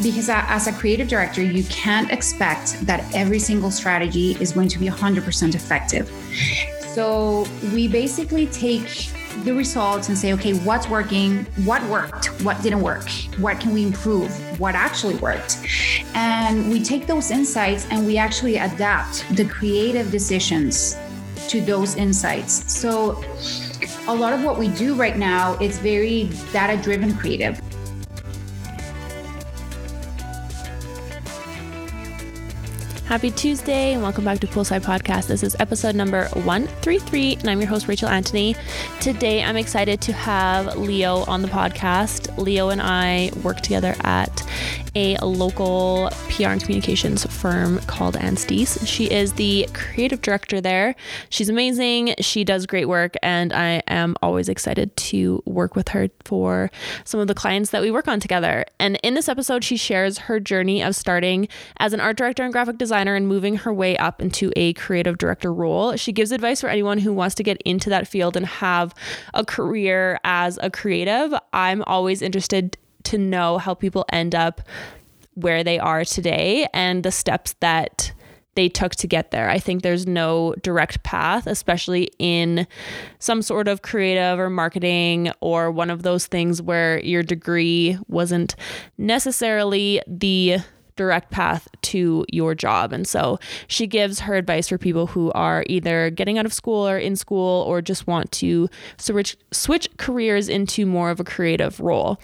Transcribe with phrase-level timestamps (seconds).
[0.00, 4.78] because as a creative director, you can't expect that every single strategy is going to
[4.78, 6.10] be 100% effective.
[6.94, 9.10] So we basically take
[9.44, 11.44] the results and say, okay, what's working?
[11.64, 12.26] What worked?
[12.42, 13.08] What didn't work?
[13.38, 14.30] What can we improve?
[14.60, 15.58] What actually worked?
[16.14, 20.96] And we take those insights and we actually adapt the creative decisions
[21.48, 22.70] to those insights.
[22.72, 23.24] So
[24.06, 27.60] a lot of what we do right now is very data driven creative.
[33.12, 35.26] Happy Tuesday and welcome back to Poolside Podcast.
[35.26, 38.56] This is episode number 133 and I'm your host Rachel Antony.
[39.02, 42.34] Today I'm excited to have Leo on the podcast.
[42.38, 44.42] Leo and I work together at
[44.94, 50.94] a local PR and communications firm called Ann She is the creative director there.
[51.30, 52.14] She's amazing.
[52.20, 56.70] She does great work, and I am always excited to work with her for
[57.04, 58.64] some of the clients that we work on together.
[58.78, 61.48] And in this episode, she shares her journey of starting
[61.78, 65.16] as an art director and graphic designer and moving her way up into a creative
[65.16, 65.96] director role.
[65.96, 68.94] She gives advice for anyone who wants to get into that field and have
[69.32, 71.32] a career as a creative.
[71.52, 74.60] I'm always interested to know how people end up
[75.34, 78.12] where they are today and the steps that
[78.54, 79.48] they took to get there.
[79.48, 82.66] I think there's no direct path, especially in
[83.18, 88.54] some sort of creative or marketing or one of those things where your degree wasn't
[88.98, 90.58] necessarily the
[90.96, 92.92] direct path to your job.
[92.92, 96.86] And so she gives her advice for people who are either getting out of school
[96.86, 101.80] or in school or just want to switch switch careers into more of a creative
[101.80, 102.20] role.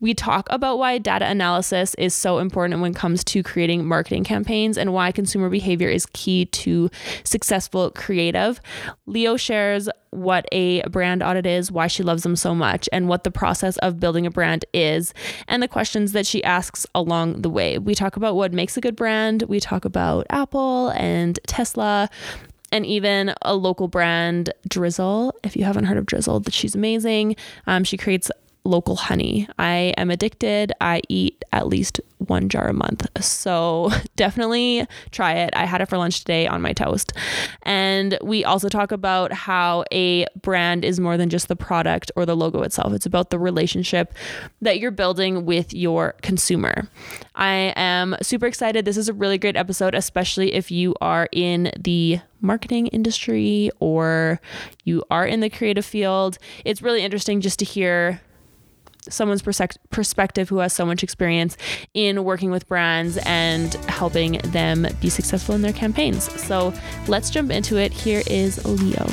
[0.00, 4.22] We talk about why data analysis is so important when it comes to creating marketing
[4.22, 6.88] campaigns and why consumer behavior is key to
[7.24, 8.60] successful creative.
[9.06, 13.24] Leo shares what a brand audit is, why she loves them so much, and what
[13.24, 15.12] the process of building a brand is,
[15.48, 17.78] and the questions that she asks along the way.
[17.78, 22.08] We talk about what makes a good brand, we talk about Apple and Tesla,
[22.70, 25.34] and even a local brand, Drizzle.
[25.42, 27.34] If you haven't heard of Drizzle, that she's amazing.
[27.66, 28.30] Um, she creates
[28.68, 29.48] local honey.
[29.58, 30.72] I am addicted.
[30.80, 33.06] I eat at least one jar a month.
[33.24, 35.50] So definitely try it.
[35.54, 37.12] I had it for lunch today on my toast.
[37.62, 42.26] And we also talk about how a brand is more than just the product or
[42.26, 44.14] the logo itself, it's about the relationship
[44.60, 46.88] that you're building with your consumer.
[47.34, 48.84] I am super excited.
[48.84, 54.40] This is a really great episode, especially if you are in the marketing industry or
[54.84, 56.38] you are in the creative field.
[56.64, 58.20] It's really interesting just to hear
[59.08, 61.56] someone's perspective who has so much experience
[61.94, 66.30] in working with brands and helping them be successful in their campaigns.
[66.40, 66.72] So
[67.06, 67.92] let's jump into it.
[67.92, 69.06] Here is Leo.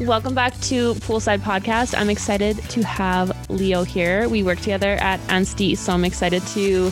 [0.00, 1.94] Welcome back to Poolside Podcast.
[1.94, 4.30] I'm excited to have Leo here.
[4.30, 6.86] We work together at Ann Steese, so I'm excited to.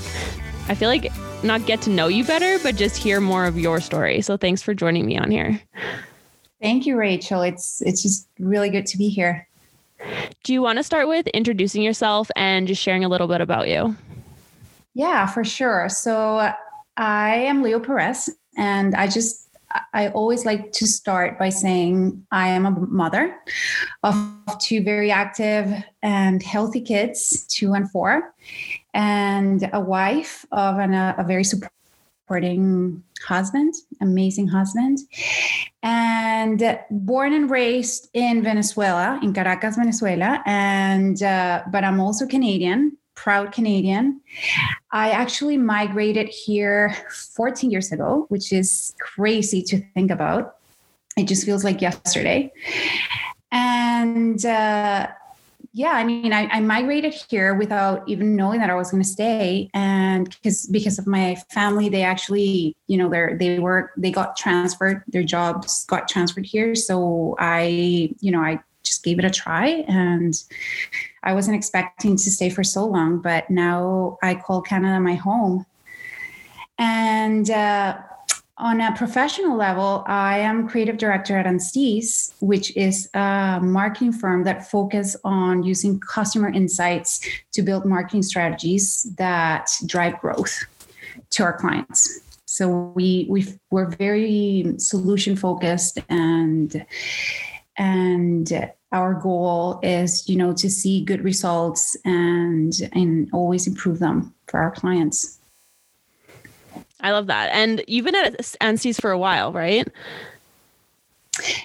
[0.68, 1.10] I feel like
[1.42, 4.20] not get to know you better, but just hear more of your story.
[4.22, 5.60] So thanks for joining me on here.
[6.60, 7.42] Thank you, Rachel.
[7.42, 9.46] It's it's just really good to be here.
[10.44, 13.68] Do you want to start with introducing yourself and just sharing a little bit about
[13.68, 13.96] you?
[14.94, 15.88] Yeah, for sure.
[15.88, 16.50] So
[16.96, 19.48] I am Leo Perez, and I just
[19.92, 23.36] I always like to start by saying I am a mother
[24.02, 24.16] of
[24.60, 25.72] two very active
[26.02, 28.34] and healthy kids, two and four,
[28.98, 34.98] and a wife of an, a, a very supporting husband, amazing husband,
[35.82, 42.98] and born and raised in Venezuela, in Caracas, Venezuela, and uh, but I'm also Canadian
[43.14, 44.20] proud Canadian.
[44.92, 46.94] I actually migrated here
[47.36, 50.54] 14 years ago, which is crazy to think about.
[51.16, 52.52] It just feels like yesterday.
[53.50, 55.08] And uh,
[55.72, 59.08] yeah, I mean, I, I, migrated here without even knowing that I was going to
[59.08, 64.10] stay, and because because of my family, they actually, you know, they they were they
[64.10, 66.74] got transferred, their jobs got transferred here.
[66.74, 70.34] So I, you know, I just gave it a try, and
[71.22, 75.66] I wasn't expecting to stay for so long, but now I call Canada my home.
[76.78, 77.98] And uh,
[78.58, 84.12] on a professional level, I am creative director at Ann Steese, which is a marketing
[84.12, 87.20] firm that focus on using customer insights
[87.52, 90.64] to build marketing strategies that drive growth
[91.30, 92.20] to our clients.
[92.46, 96.84] So we we we're very solution focused and
[97.76, 104.34] and our goal is you know to see good results and and always improve them
[104.48, 105.37] for our clients
[107.00, 109.88] i love that and you've been at Ann Steese for a while right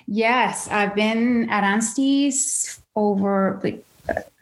[0.07, 3.83] Yes, I've been at Anstey's over like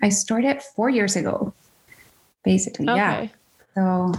[0.01, 1.53] I started four years ago,
[2.43, 2.89] basically.
[2.89, 2.97] Okay.
[2.97, 3.27] Yeah.
[3.75, 4.13] So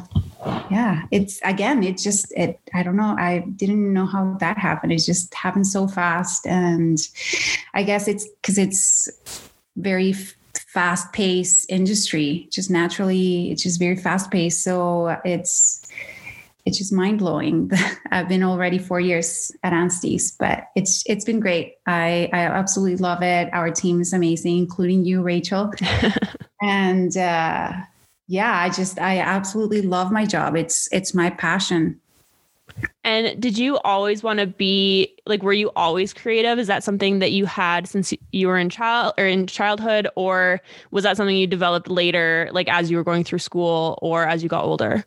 [0.71, 3.15] yeah, it's again, it just it I don't know.
[3.19, 4.93] I didn't know how that happened.
[4.93, 6.47] It just happened so fast.
[6.47, 6.99] And
[7.75, 9.11] I guess it's because it's
[9.77, 10.15] very
[10.55, 14.63] fast paced industry, just naturally, it's just very fast paced.
[14.63, 15.82] So it's
[16.65, 17.71] it's just mind blowing.
[18.11, 21.77] I've been already four years at Anstey's, but it's it's been great.
[21.87, 23.49] I I absolutely love it.
[23.53, 25.73] Our team is amazing, including you, Rachel.
[26.63, 27.73] and uh,
[28.29, 30.57] yeah, I just I absolutely love my job.
[30.57, 32.01] It's it's my passion.
[33.05, 36.59] And did you always want to be like were you always creative?
[36.59, 40.61] Is that something that you had since you were in child or in childhood or
[40.91, 44.43] was that something you developed later like as you were going through school or as
[44.43, 45.05] you got older?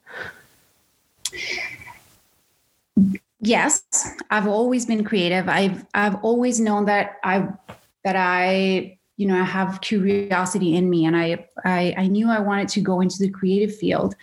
[3.41, 3.83] Yes,
[4.31, 5.47] I've always been creative.
[5.47, 7.47] I've I've always known that I
[8.03, 12.39] that I you know I have curiosity in me, and I I, I knew I
[12.39, 14.15] wanted to go into the creative field.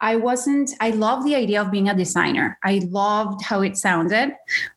[0.00, 0.70] I wasn't.
[0.80, 2.58] I love the idea of being a designer.
[2.62, 4.36] I loved how it sounded,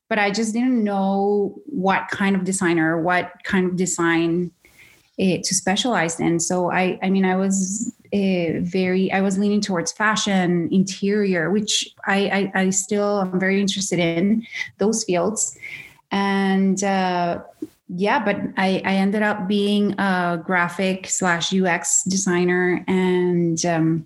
[0.10, 4.52] but I just didn't know what kind of designer, what kind of design
[5.18, 6.40] it, to specialize in.
[6.40, 12.52] So I I mean I was very i was leaning towards fashion interior which I,
[12.56, 14.46] I, I still am very interested in
[14.78, 15.58] those fields.
[16.12, 17.42] And uh,
[17.90, 24.06] yeah but I, I ended up being a graphic slash ux designer and um,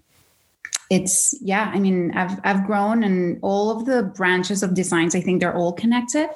[0.90, 5.22] it's yeah i mean i've i've grown and all of the branches of designs i
[5.22, 6.30] think they're all connected.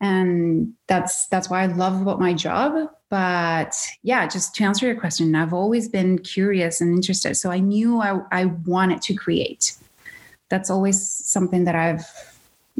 [0.00, 4.98] And that's that's why i love about my job but yeah just to answer your
[4.98, 7.34] question i've always been curious and interested.
[7.36, 9.76] So i knew i, I wanted to create.
[10.48, 12.04] That's always something that i've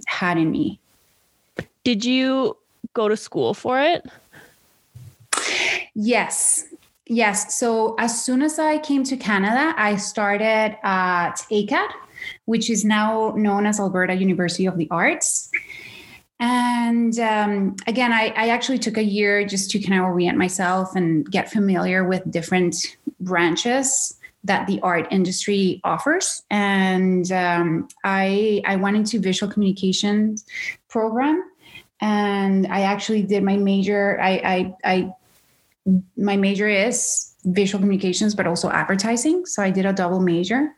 [0.07, 0.79] had in me.
[1.85, 2.57] Did you
[2.95, 4.05] go to school for it?
[5.95, 6.67] Yes.
[7.07, 7.57] Yes.
[7.57, 11.89] So as soon as I came to Canada, I started at ACAD,
[12.47, 15.51] which is now known as Alberta University of the Arts.
[16.39, 20.95] And um, again, I, I, actually took a year just to kind of orient myself
[20.95, 22.77] and get familiar with different
[23.21, 26.43] branches that the art industry offers.
[26.51, 30.45] And um, I, I went into visual communications
[30.89, 31.43] program
[32.01, 34.21] and I actually did my major.
[34.21, 35.13] I, I, I
[36.17, 39.47] my major is visual communications, but also advertising.
[39.47, 40.75] So I did a double major.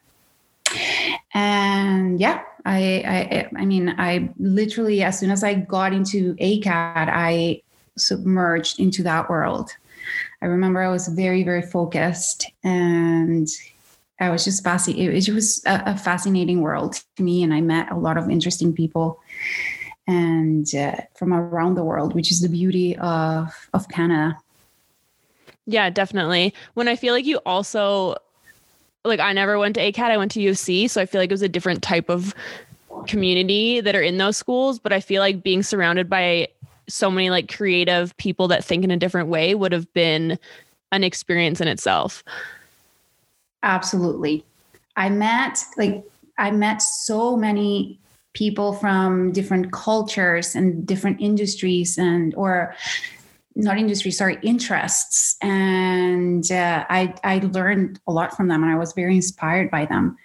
[1.35, 7.09] And yeah, I, I, I mean, I literally, as soon as I got into ACAD,
[7.09, 7.63] I
[7.97, 9.71] submerged into that world.
[10.43, 13.49] I remember I was very, very focused and
[14.21, 15.29] I was just fascinated.
[15.29, 17.43] It was a, a, fascinating world to me.
[17.43, 19.19] And I met a lot of interesting people
[20.07, 24.37] and uh, from around the world, which is the beauty of, of Canada.
[25.65, 26.53] Yeah, definitely.
[26.75, 28.17] When I feel like you also
[29.09, 31.35] like I never went to ACAD, I went to UC, so I feel like it
[31.35, 32.35] was a different type of
[33.07, 36.49] community that are in those schools, but I feel like being surrounded by
[36.89, 40.39] so many like creative people that think in a different way would have been
[40.93, 42.25] an experience in itself.
[43.63, 44.45] Absolutely.
[44.97, 46.05] I met like
[46.39, 47.99] I met so many
[48.33, 52.75] people from different cultures and different industries and or
[53.65, 55.37] not industry, sorry, interests.
[55.43, 59.85] And uh, I, I learned a lot from them and I was very inspired by
[59.85, 60.17] them.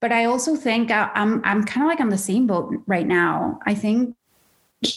[0.00, 3.06] But I also think uh, I'm, I'm kind of like on the same boat right
[3.06, 3.58] now.
[3.66, 4.14] I think,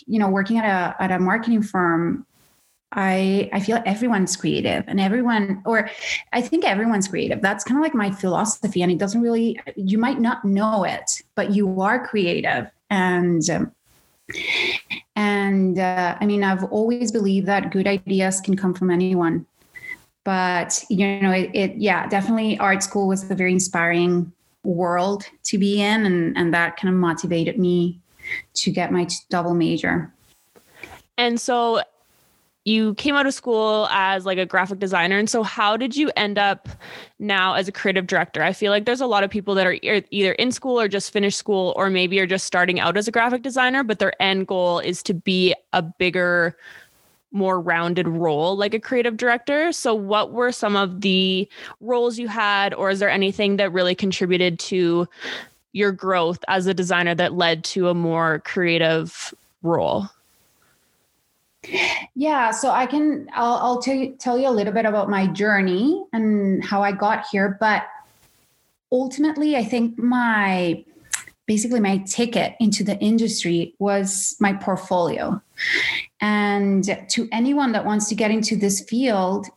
[0.05, 2.25] you know, working at a, at a marketing firm,
[2.93, 5.89] I, I feel everyone's creative and everyone, or
[6.33, 7.41] I think everyone's creative.
[7.41, 8.83] That's kind of like my philosophy.
[8.83, 12.69] And it doesn't really, you might not know it, but you are creative.
[12.89, 13.71] And um,
[15.15, 19.45] and uh, I mean, I've always believed that good ideas can come from anyone.
[20.23, 24.31] But, you know, it, it yeah, definitely art school was a very inspiring
[24.63, 26.05] world to be in.
[26.05, 27.99] And, and that kind of motivated me
[28.55, 30.13] to get my double major.
[31.17, 31.81] And so
[32.63, 36.11] you came out of school as like a graphic designer and so how did you
[36.15, 36.69] end up
[37.17, 38.43] now as a creative director?
[38.43, 41.11] I feel like there's a lot of people that are either in school or just
[41.11, 44.47] finished school or maybe are just starting out as a graphic designer but their end
[44.47, 46.55] goal is to be a bigger
[47.31, 49.71] more rounded role like a creative director.
[49.71, 51.49] So what were some of the
[51.79, 55.07] roles you had or is there anything that really contributed to
[55.73, 60.09] your growth as a designer that led to a more creative role
[62.15, 65.27] yeah, so I can I'll, I'll tell you tell you a little bit about my
[65.27, 67.83] journey and how I got here, but
[68.91, 70.83] ultimately I think my
[71.45, 75.41] basically my ticket into the industry was my portfolio.
[76.21, 79.47] And to anyone that wants to get into this field,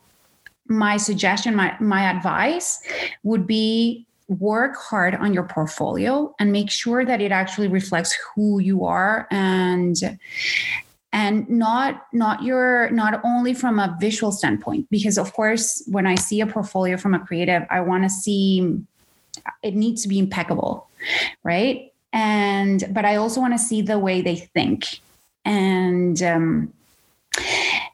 [0.66, 2.82] my suggestion, my, my advice
[3.22, 8.58] would be work hard on your portfolio and make sure that it actually reflects who
[8.58, 10.18] you are and
[11.14, 16.14] and not not your not only from a visual standpoint because of course when i
[16.14, 18.78] see a portfolio from a creative i want to see
[19.62, 20.88] it needs to be impeccable
[21.42, 21.92] right?
[22.12, 25.00] And but i also want to see the way they think.
[25.44, 26.72] And um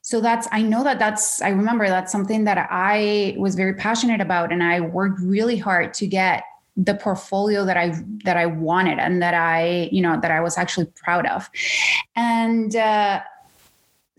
[0.03, 4.21] so that's i know that that's i remember that's something that i was very passionate
[4.21, 6.43] about and i worked really hard to get
[6.85, 7.95] the portfolio that i
[8.25, 11.49] that i wanted and that i you know that i was actually proud of
[12.17, 13.21] and uh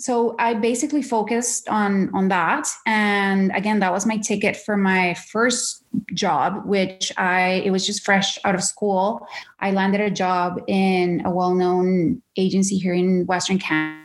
[0.01, 5.13] so I basically focused on on that, and again, that was my ticket for my
[5.13, 5.83] first
[6.15, 9.27] job, which I it was just fresh out of school.
[9.59, 14.01] I landed a job in a well-known agency here in Western Canada,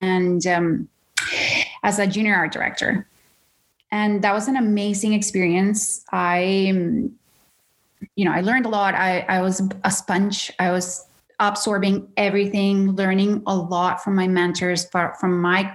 [0.00, 0.88] and um,
[1.82, 3.06] as a junior art director.
[3.92, 6.04] And that was an amazing experience.
[6.12, 6.72] I,
[8.16, 8.94] you know, I learned a lot.
[8.94, 10.52] I, I was a sponge.
[10.58, 11.06] I was
[11.40, 15.72] absorbing everything, learning a lot from my mentors, from my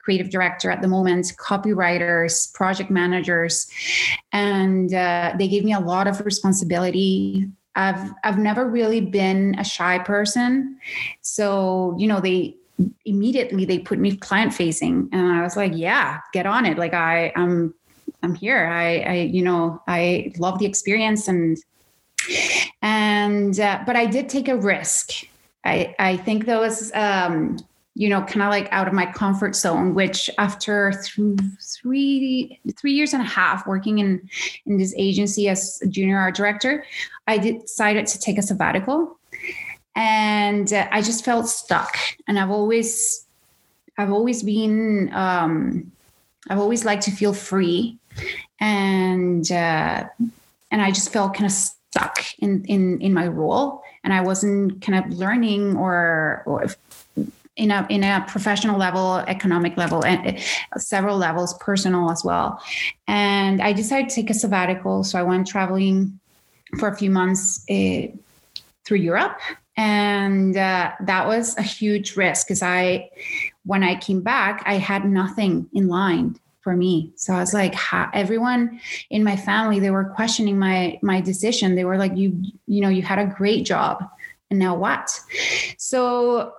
[0.00, 3.66] creative director at the moment, copywriters, project managers,
[4.32, 7.48] and uh, they gave me a lot of responsibility.
[7.74, 10.78] I've I've never really been a shy person,
[11.22, 12.56] so you know they
[13.06, 16.92] immediately they put me client facing and i was like yeah get on it like
[16.92, 17.72] i i'm
[18.22, 18.66] i'm here.
[18.66, 21.58] I i you know i love the experience and
[22.82, 25.10] and uh, but i did take a risk.
[25.64, 27.58] I i think that was um
[27.94, 32.92] you know kind of like out of my comfort zone which after th- three three
[32.92, 34.28] years and a half working in
[34.66, 36.84] in this agency as a junior art director
[37.26, 39.18] i decided to take a sabbatical.
[39.96, 41.96] And uh, I just felt stuck.
[42.28, 43.26] And I've always,
[43.96, 45.90] I've always been, um,
[46.50, 47.98] I've always liked to feel free,
[48.60, 50.04] and uh,
[50.70, 54.82] and I just felt kind of stuck in in in my role, and I wasn't
[54.82, 56.66] kind of learning or or
[57.56, 62.60] in a in a professional level, economic level, and uh, several levels, personal as well.
[63.06, 66.18] And I decided to take a sabbatical, so I went traveling
[66.78, 68.08] for a few months uh,
[68.84, 69.38] through Europe.
[69.76, 73.10] And uh, that was a huge risk because i
[73.64, 77.76] when i came back i had nothing in line for me so i was like
[78.12, 78.80] everyone
[79.10, 82.88] in my family they were questioning my my decision they were like you you know
[82.88, 84.04] you had a great job
[84.50, 85.20] and now what
[85.78, 86.52] so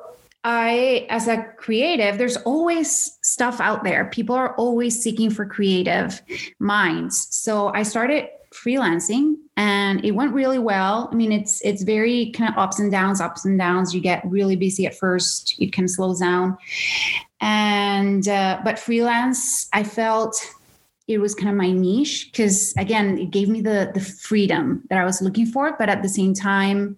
[0.45, 4.05] I, as a creative, there's always stuff out there.
[4.05, 6.21] People are always seeking for creative
[6.59, 7.27] minds.
[7.35, 11.09] So I started freelancing and it went really well.
[11.11, 13.93] I mean, it's it's very kind of ups and downs, ups and downs.
[13.93, 16.57] You get really busy at first, it can slow down,
[17.41, 20.35] and uh, but freelance, I felt
[21.07, 24.99] it was kind of my niche because again, it gave me the the freedom that
[24.99, 26.97] I was looking for, but at the same time,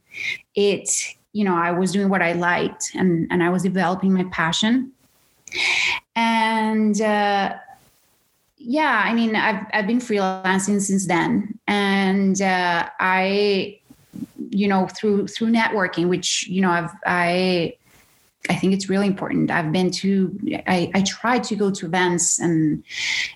[0.56, 0.90] it
[1.34, 4.92] you know I was doing what I liked and and I was developing my passion,
[6.16, 7.00] and.
[7.00, 7.56] Uh,
[8.60, 13.80] yeah, I mean, I've I've been freelancing since then, and uh, I,
[14.50, 17.76] you know, through through networking, which you know, I've I.
[18.48, 19.52] I think it's really important.
[19.52, 22.84] I've been to, I, I try to go to events and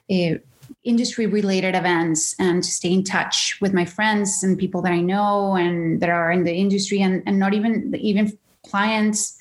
[0.10, 0.36] uh,
[0.83, 5.01] industry related events and to stay in touch with my friends and people that I
[5.01, 9.38] know and that are in the industry and, and not even even clients.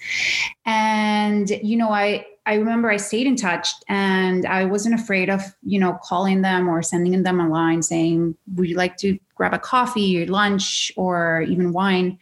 [0.66, 5.42] And, you know, I, I remember I stayed in touch and I wasn't afraid of,
[5.62, 9.54] you know, calling them or sending them a line saying, would you like to grab
[9.54, 12.18] a coffee or lunch or even wine?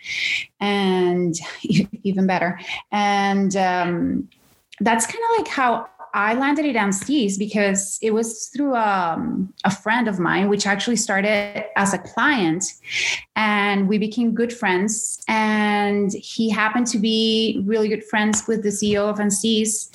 [0.61, 1.35] And
[2.03, 2.61] even better.
[2.93, 4.29] And um,
[4.81, 9.71] that's kind of like how I landed at Anstees because it was through um, a
[9.71, 12.65] friend of mine, which actually started as a client,
[13.37, 15.23] and we became good friends.
[15.29, 19.91] And he happened to be really good friends with the CEO of Anstees,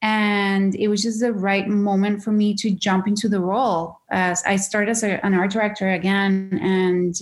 [0.00, 3.98] and it was just the right moment for me to jump into the role.
[4.10, 7.18] As I started as a, an art director again, and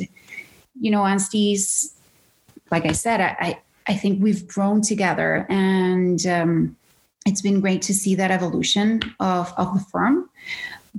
[0.78, 1.94] you know, Anstees,
[2.70, 6.24] like I said, I I think we've grown together and.
[6.26, 6.76] Um,
[7.26, 10.30] it's been great to see that evolution of, of the firm.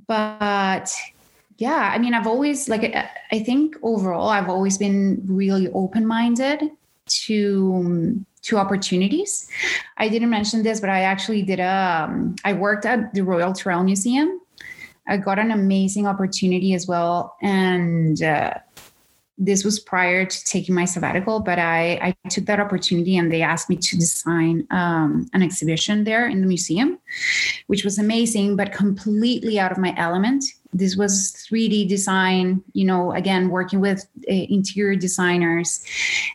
[0.05, 0.93] But
[1.57, 2.95] yeah, I mean, I've always, like,
[3.31, 6.69] I think overall, I've always been really open minded
[7.07, 9.49] to to opportunities.
[9.97, 12.05] I didn't mention this, but I actually did a.
[12.07, 14.39] Um, I worked at the Royal Tyrrell Museum.
[15.07, 18.53] I got an amazing opportunity as well, and uh,
[19.37, 23.43] this was prior to taking my sabbatical, but I, I took that opportunity and they
[23.43, 26.97] asked me to design um, an exhibition there in the museum,
[27.67, 30.43] which was amazing, but completely out of my element.
[30.73, 35.83] This was 3D design, you know, again, working with uh, interior designers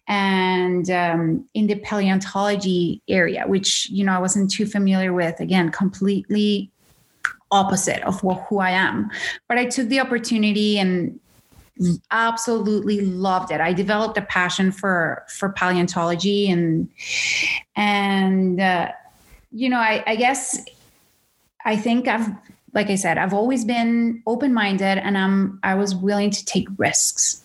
[0.07, 5.41] and um, in the paleontology area, which, you know, I wasn't too familiar with.
[5.41, 6.71] Again, completely
[7.51, 9.11] opposite of who I am.
[9.49, 11.19] But I took the opportunity and
[12.11, 13.61] absolutely loved it.
[13.61, 16.89] I developed a passion for for paleontology and
[17.77, 18.93] and uh,
[19.51, 20.59] you know I, I guess
[21.65, 22.29] I think I've
[22.75, 26.69] like I said I've always been open minded and I'm I was willing to take
[26.77, 27.43] risks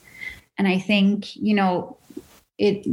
[0.57, 1.97] and I think you know
[2.57, 2.85] it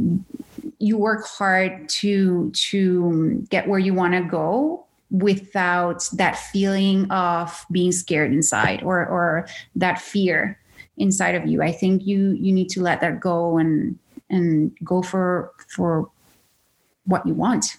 [0.79, 7.65] you work hard to to get where you want to go without that feeling of
[7.71, 10.59] being scared inside or or that fear
[10.97, 11.61] inside of you.
[11.61, 13.97] I think you you need to let that go and
[14.29, 16.09] and go for for
[17.05, 17.77] what you want.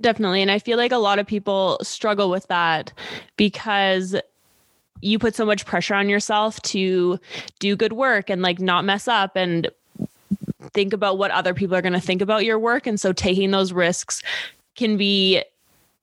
[0.00, 0.42] Definitely.
[0.42, 2.92] And i feel like a lot of people struggle with that
[3.36, 4.16] because
[5.00, 7.18] you put so much pressure on yourself to
[7.58, 9.70] do good work and like not mess up and
[10.72, 12.86] think about what other people are going to think about your work.
[12.86, 14.22] And so taking those risks
[14.76, 15.42] can be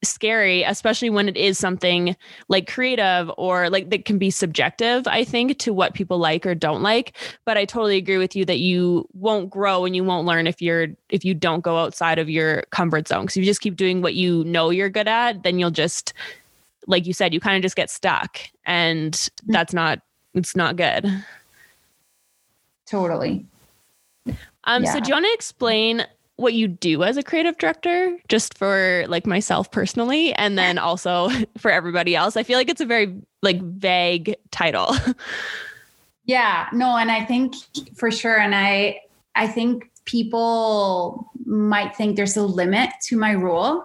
[0.04, 2.16] scary, especially when it is something
[2.48, 6.56] like creative or like that can be subjective, I think, to what people like or
[6.56, 7.16] don't like.
[7.46, 10.62] But I totally agree with you that you won't grow and you won't learn if
[10.62, 13.24] you're if you don't go outside of your comfort zone.
[13.24, 16.14] Because if you just keep doing what you know you're good at, then you'll just
[16.88, 18.40] like you said, you kind of just get stuck.
[18.66, 19.30] And mm.
[19.48, 20.00] that's not
[20.34, 21.06] it's not good.
[22.86, 23.46] Totally.
[24.66, 24.94] Um, yeah.
[24.94, 26.06] so do you want to explain
[26.42, 31.30] what you do as a creative director just for like myself personally and then also
[31.58, 32.36] for everybody else.
[32.36, 34.96] I feel like it's a very like vague title.
[36.24, 37.56] Yeah no and i think
[37.96, 39.02] for sure and i
[39.36, 43.84] i think people might think there's a limit to my role.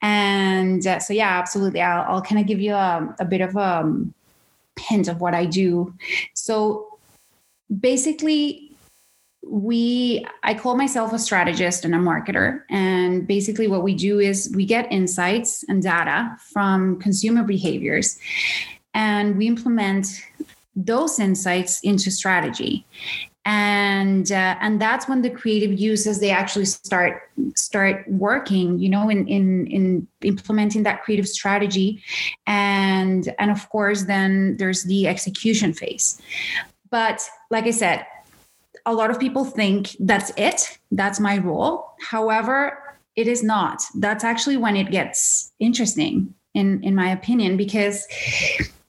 [0.00, 1.80] And uh, so yeah absolutely.
[1.80, 4.14] I'll, I'll kind of give you a, a bit of a um,
[4.78, 5.92] hint of what i do.
[6.34, 6.98] So
[7.80, 8.67] basically
[9.48, 12.62] we i call myself a strategist and a marketer.
[12.70, 18.18] And basically what we do is we get insights and data from consumer behaviors.
[18.94, 20.06] And we implement
[20.74, 22.86] those insights into strategy.
[23.44, 27.22] And uh, and that's when the creative uses they actually start
[27.54, 32.02] start working you know in in in implementing that creative strategy.
[32.46, 36.20] And and of course then there's the execution phase.
[36.90, 38.04] But like i said
[38.88, 41.92] a lot of people think that's it, that's my role.
[42.00, 43.82] However, it is not.
[43.94, 48.06] That's actually when it gets interesting, in, in my opinion, because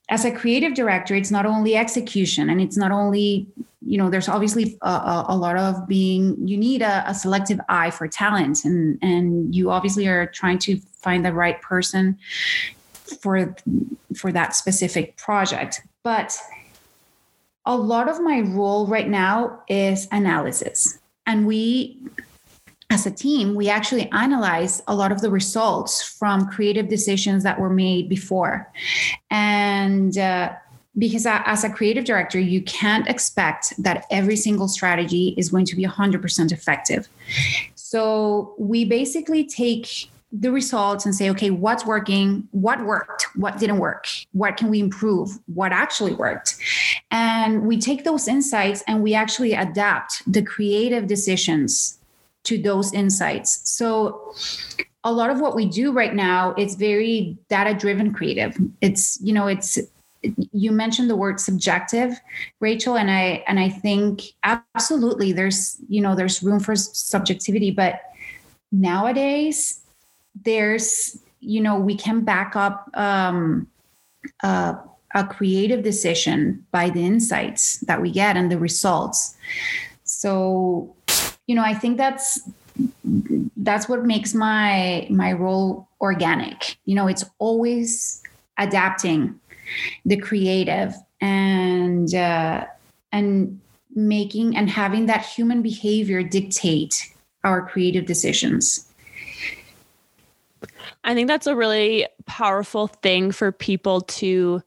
[0.07, 3.45] as a creative director, it's not only execution and it's not only,
[3.85, 7.59] you know, there's obviously a, a, a lot of being, you need a, a, selective
[7.67, 12.17] eye for talent and, and you obviously are trying to find the right person
[13.21, 13.53] for,
[14.15, 15.81] for that specific project.
[16.03, 16.39] But
[17.65, 20.99] a lot of my role right now is analysis.
[21.25, 22.01] And we,
[22.89, 27.59] as a team, we actually analyze a lot of the results from creative decisions that
[27.59, 28.71] were made before.
[29.29, 30.53] And uh,
[30.97, 35.75] because as a creative director, you can't expect that every single strategy is going to
[35.75, 37.07] be 100% effective.
[37.75, 42.47] So we basically take the results and say, okay, what's working?
[42.51, 43.27] What worked?
[43.35, 44.05] What didn't work?
[44.31, 45.31] What can we improve?
[45.47, 46.57] What actually worked?
[47.09, 51.97] And we take those insights and we actually adapt the creative decisions
[52.43, 53.67] to those insights.
[53.69, 54.33] So
[55.03, 58.55] a lot of what we do right now is very data driven creative.
[58.81, 59.79] It's, you know, it's
[60.51, 62.19] you mentioned the word subjective
[62.59, 68.01] rachel and i and i think absolutely there's you know there's room for subjectivity but
[68.71, 69.78] nowadays
[70.43, 73.67] there's you know we can back up um,
[74.43, 74.75] uh,
[75.15, 79.35] a creative decision by the insights that we get and the results.
[80.03, 80.95] So
[81.47, 82.39] you know i think that's
[83.57, 86.77] that's what makes my my role organic.
[86.85, 88.23] You know it's always
[88.57, 89.39] adapting
[90.05, 92.65] the creative and uh,
[93.11, 93.59] and
[93.95, 97.11] making and having that human behavior dictate
[97.43, 98.88] our creative decisions
[101.03, 104.61] I think that's a really powerful thing for people to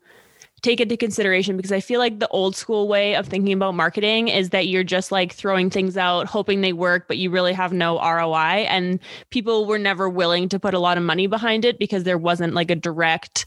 [0.62, 4.28] take into consideration because I feel like the old school way of thinking about marketing
[4.28, 7.72] is that you're just like throwing things out, hoping they work, but you really have
[7.72, 8.66] no ROI.
[8.68, 12.18] And people were never willing to put a lot of money behind it because there
[12.18, 13.44] wasn't like a direct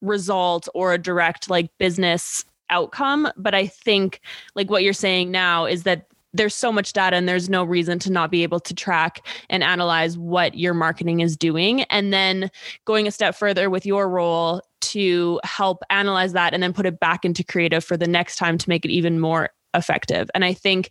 [0.00, 3.28] result or a direct like business outcome.
[3.36, 4.20] But I think,
[4.54, 7.98] like what you're saying now, is that there's so much data and there's no reason
[8.00, 11.82] to not be able to track and analyze what your marketing is doing.
[11.84, 12.50] And then
[12.84, 16.98] going a step further with your role to help analyze that and then put it
[17.00, 20.30] back into creative for the next time to make it even more effective.
[20.34, 20.90] And I think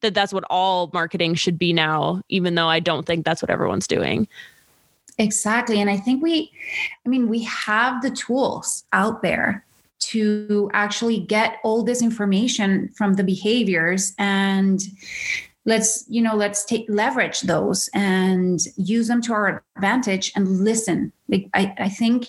[0.00, 3.50] that that's what all marketing should be now, even though I don't think that's what
[3.50, 4.28] everyone's doing.
[5.18, 5.80] Exactly.
[5.80, 6.52] And I think we,
[7.04, 9.64] I mean, we have the tools out there
[10.00, 14.80] to actually get all this information from the behaviors and
[15.64, 21.12] let's you know let's take leverage those and use them to our advantage and listen.
[21.28, 22.28] Like i, I think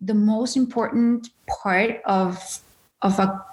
[0.00, 1.30] the most important
[1.62, 2.60] part of
[3.02, 3.44] of a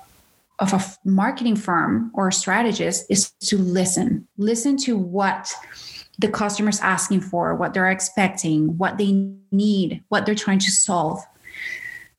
[0.59, 4.27] of a marketing firm or a strategist is to listen.
[4.37, 5.53] Listen to what
[6.19, 9.11] the customer's asking for what they're expecting what they
[9.51, 11.21] need what they're trying to solve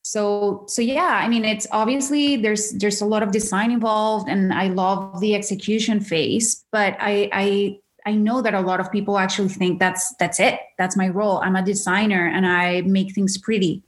[0.06, 4.52] so so yeah i mean it's obviously there's there's a lot of design involved and
[4.52, 9.18] i love the execution phase but i i i know that a lot of people
[9.18, 10.60] actually think that's that's it.
[10.78, 11.38] That's my role.
[11.38, 13.82] I'm a designer and i make things pretty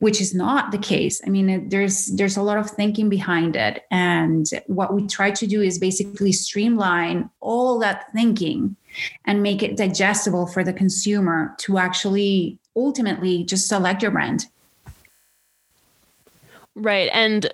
[0.00, 1.20] which is not the case.
[1.26, 3.84] I mean there's there's a lot of thinking behind it.
[3.90, 8.76] And what we try to do is basically streamline all that thinking
[9.26, 14.46] and make it digestible for the consumer to actually ultimately just select your brand
[16.74, 17.10] Right.
[17.12, 17.52] And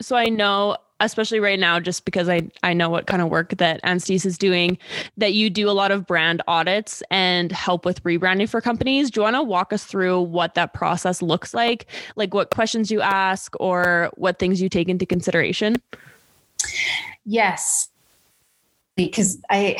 [0.00, 3.56] so I know especially right now just because I I know what kind of work
[3.58, 4.78] that Anastis is doing
[5.16, 9.10] that you do a lot of brand audits and help with rebranding for companies.
[9.10, 11.86] Do you want to walk us through what that process looks like?
[12.16, 15.76] Like what questions you ask or what things you take into consideration?
[17.24, 17.88] Yes.
[18.96, 19.76] Because I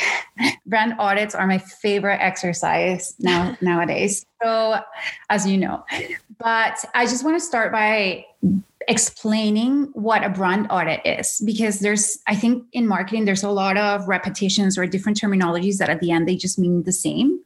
[0.67, 4.27] brand audits are my favorite exercise now nowadays.
[4.43, 4.81] So
[5.31, 5.85] as you know.
[6.39, 8.27] But I just want to start by
[8.89, 13.77] explaining what a brand audit is because there's i think in marketing there's a lot
[13.77, 17.41] of repetitions or different terminologies that at the end they just mean the same.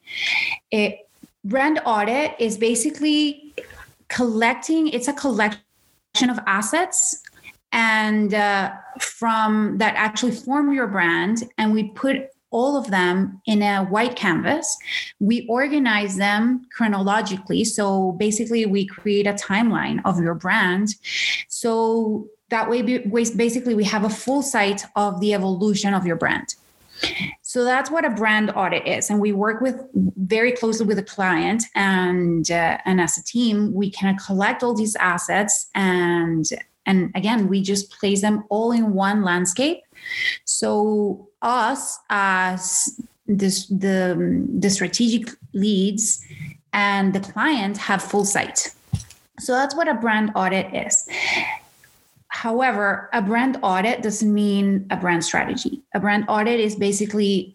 [0.70, 1.08] It,
[1.44, 3.54] brand audit is basically
[4.08, 7.22] collecting it's a collection of assets
[7.72, 13.62] and uh, from that actually form your brand and we put all of them in
[13.62, 14.76] a white canvas.
[15.18, 17.64] We organize them chronologically.
[17.64, 20.94] So basically, we create a timeline of your brand.
[21.48, 26.54] So that way, basically, we have a full sight of the evolution of your brand.
[27.42, 31.02] So that's what a brand audit is, and we work with very closely with the
[31.02, 36.44] client, and uh, and as a team, we can collect all these assets, and
[36.86, 39.82] and again, we just place them all in one landscape.
[40.44, 46.24] So us as this, the, the strategic leads
[46.72, 48.74] and the client have full sight.
[49.38, 51.08] So that's what a brand audit is.
[52.28, 55.82] However, a brand audit doesn't mean a brand strategy.
[55.94, 57.54] A brand audit is basically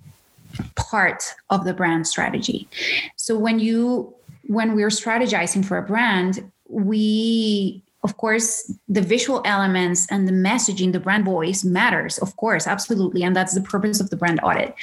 [0.75, 2.67] part of the brand strategy.
[3.15, 4.13] So when you
[4.47, 10.91] when we're strategizing for a brand, we of course the visual elements and the messaging
[10.93, 14.75] the brand voice matters of course absolutely and that's the purpose of the brand audit.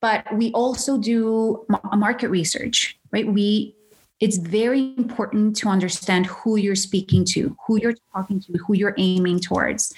[0.00, 1.64] But we also do
[1.94, 3.26] market research right?
[3.26, 3.74] We
[4.20, 8.94] it's very important to understand who you're speaking to who you're talking to who you're
[8.98, 9.94] aiming towards.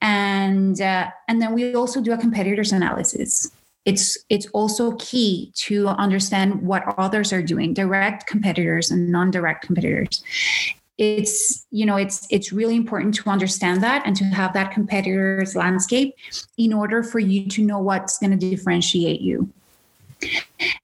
[0.00, 3.50] And uh, and then we also do a competitors analysis.
[3.84, 10.22] It's it's also key to understand what others are doing direct competitors and non-direct competitors
[10.98, 15.56] it's you know it's it's really important to understand that and to have that competitors
[15.56, 16.14] landscape
[16.58, 19.50] in order for you to know what's going to differentiate you.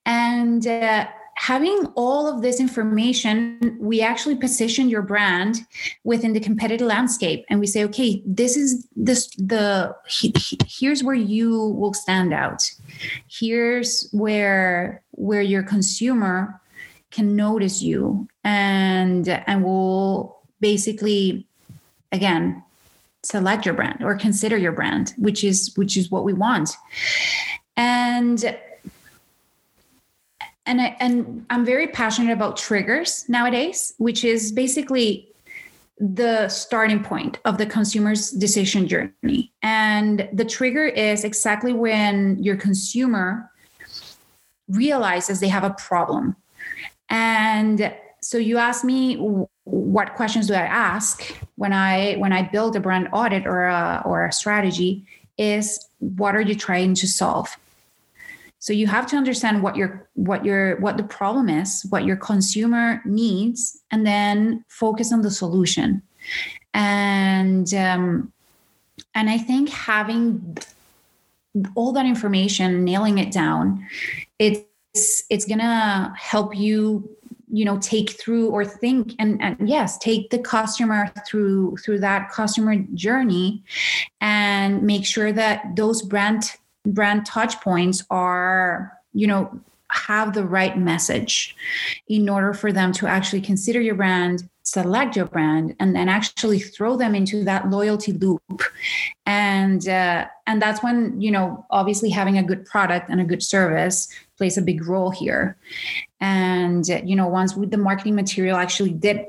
[0.07, 5.61] And uh, having all of this information we actually position your brand
[6.03, 9.95] within the competitive landscape and we say okay this is this the
[10.67, 12.63] here's where you will stand out.
[13.29, 16.61] Here's where where your consumer
[17.11, 21.47] can notice you and and will basically
[22.13, 22.63] again
[23.23, 26.71] select your brand or consider your brand which is which is what we want.
[27.77, 28.57] And
[30.67, 35.29] and I, and I'm very passionate about triggers nowadays which is basically
[36.01, 39.53] the starting point of the consumer's decision journey.
[39.63, 43.51] And the trigger is exactly when your consumer
[44.69, 46.37] realizes they have a problem
[47.09, 49.17] and so you asked me
[49.65, 54.03] what questions do I ask when I when I build a brand audit or a,
[54.05, 57.57] or a strategy is what are you trying to solve?
[58.61, 62.17] So you have to understand what your what your what the problem is, what your
[62.17, 66.03] consumer needs, and then focus on the solution.
[66.75, 68.33] and um,
[69.15, 70.59] and I think having
[71.75, 73.87] all that information, nailing it down,
[74.39, 74.61] it's
[75.31, 77.09] it's gonna help you
[77.51, 82.31] you know take through or think and, and yes take the customer through through that
[82.31, 83.63] customer journey
[84.21, 86.53] and make sure that those brand
[86.87, 89.51] brand touch points are you know
[89.91, 91.57] have the right message
[92.09, 96.59] in order for them to actually consider your brand select your brand and then actually
[96.59, 98.63] throw them into that loyalty loop.
[99.25, 103.43] And uh, and that's when you know obviously having a good product and a good
[103.43, 104.09] service
[104.39, 105.57] plays a big role here.
[106.21, 109.27] And you know once with the marketing material actually did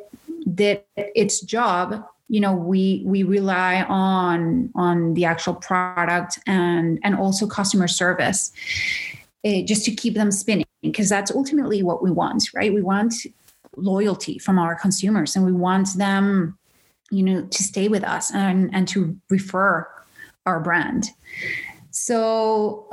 [0.54, 7.15] did its job you know we we rely on on the actual product and and
[7.15, 8.52] also customer service
[9.45, 12.74] uh, just to keep them spinning because that's ultimately what we want right?
[12.74, 13.13] We want
[13.76, 16.58] loyalty from our consumers and we want them
[17.12, 19.88] you know to stay with us and and to refer
[20.45, 21.10] our brand.
[21.91, 22.89] So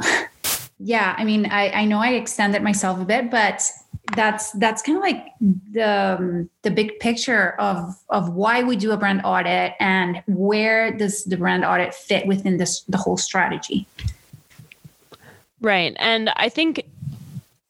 [0.78, 3.70] yeah i mean i i know i extended myself a bit but
[4.14, 5.26] that's that's kind of like
[5.72, 10.96] the um, the big picture of of why we do a brand audit and where
[10.96, 13.86] does the brand audit fit within this the whole strategy.
[15.60, 16.84] Right and i think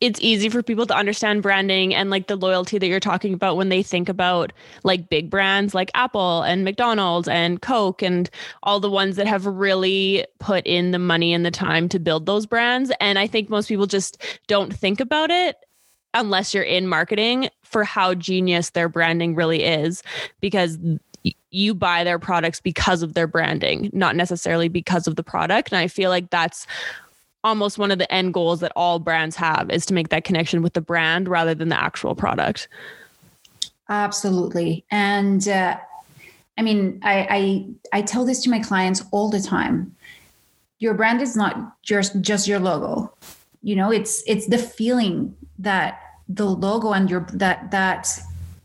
[0.01, 3.57] it's easy for people to understand branding and like the loyalty that you're talking about
[3.57, 4.53] when they think about
[4.85, 8.29] like big brands like Apple and McDonald's and Coke and
[8.63, 12.27] all the ones that have really put in the money and the time to build
[12.27, 12.93] those brands.
[13.01, 15.57] And I think most people just don't think about it
[16.13, 20.03] unless you're in marketing for how genius their branding really is
[20.41, 20.79] because
[21.51, 25.73] you buy their products because of their branding, not necessarily because of the product.
[25.73, 26.67] And I feel like that's
[27.47, 30.63] almost one of the end goals that all brands have is to make that connection
[30.63, 32.67] with the brand rather than the actual product.
[33.89, 34.85] Absolutely.
[34.91, 35.79] And uh,
[36.59, 37.27] I mean, I,
[37.93, 39.95] I I tell this to my clients all the time.
[40.81, 43.15] Your brand is not just just your logo.
[43.63, 48.09] You know, it's it's the feeling that the logo and your that that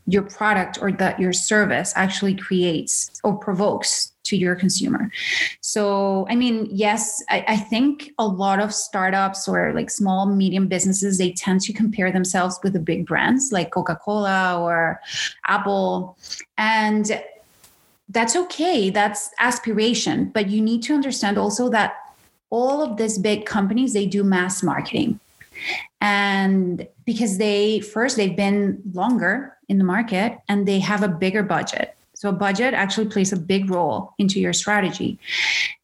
[0.08, 5.10] your product or that your service actually creates or provokes to your consumer.
[5.60, 10.68] So, I mean, yes, I, I, think a lot of startups or like small, medium
[10.68, 15.00] businesses, they tend to compare themselves with the big brands like Coca Cola or
[15.46, 16.16] Apple.
[16.56, 17.22] And
[18.08, 20.30] that's okay, that's aspiration.
[20.32, 21.96] But you need to understand also that
[22.50, 25.18] all of these big companies, they do mass marketing.
[26.00, 31.42] And because they first, they've been longer in the market and they have a bigger
[31.42, 35.18] budget so a budget actually plays a big role into your strategy,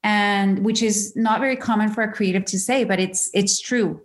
[0.03, 3.99] and which is not very common for a creative to say, but it's it's true.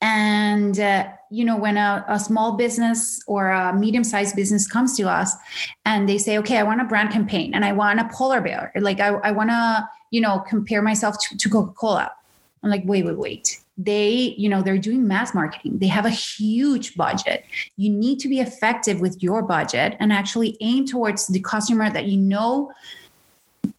[0.00, 5.04] And uh, you know, when a, a small business or a medium-sized business comes to
[5.04, 5.36] us
[5.84, 8.72] and they say, "Okay, I want a brand campaign and I want a polar bear,"
[8.80, 12.10] like I, I want to, you know, compare myself to, to Coca-Cola.
[12.64, 15.78] I'm like, wait, wait, wait they you know they're doing mass marketing.
[15.78, 17.44] They have a huge budget.
[17.76, 22.06] You need to be effective with your budget and actually aim towards the customer that
[22.06, 22.72] you know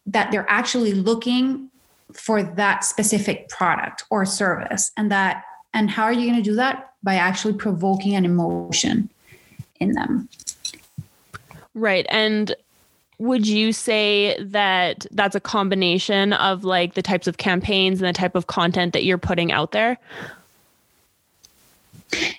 [0.06, 1.70] that they're actually looking
[2.12, 6.54] for that specific product or service and that and how are you going to do
[6.54, 6.92] that?
[7.02, 9.10] By actually provoking an emotion
[9.80, 10.28] in them.
[11.74, 12.54] Right and
[13.24, 18.18] would you say that that's a combination of like the types of campaigns and the
[18.18, 19.98] type of content that you're putting out there?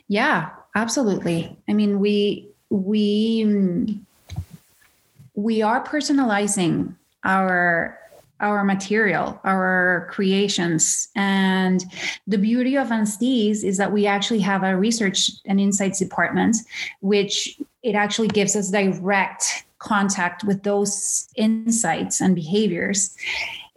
[0.08, 1.58] Yeah, absolutely.
[1.68, 4.00] I mean, we we
[5.34, 6.94] we are personalizing
[7.24, 8.00] our
[8.42, 11.08] our material, our creations.
[11.16, 11.84] And
[12.28, 16.58] the beauty of Anstees is that we actually have a research and insights department,
[17.00, 23.16] which it actually gives us direct contact with those insights and behaviors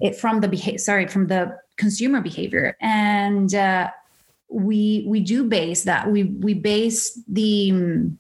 [0.01, 2.77] it, from the behavior sorry from the consumer behavior.
[2.81, 3.91] And uh,
[4.49, 8.19] we we do base that we we base the um,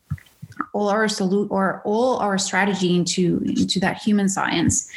[0.73, 4.91] all our salute or all our strategy into into that human science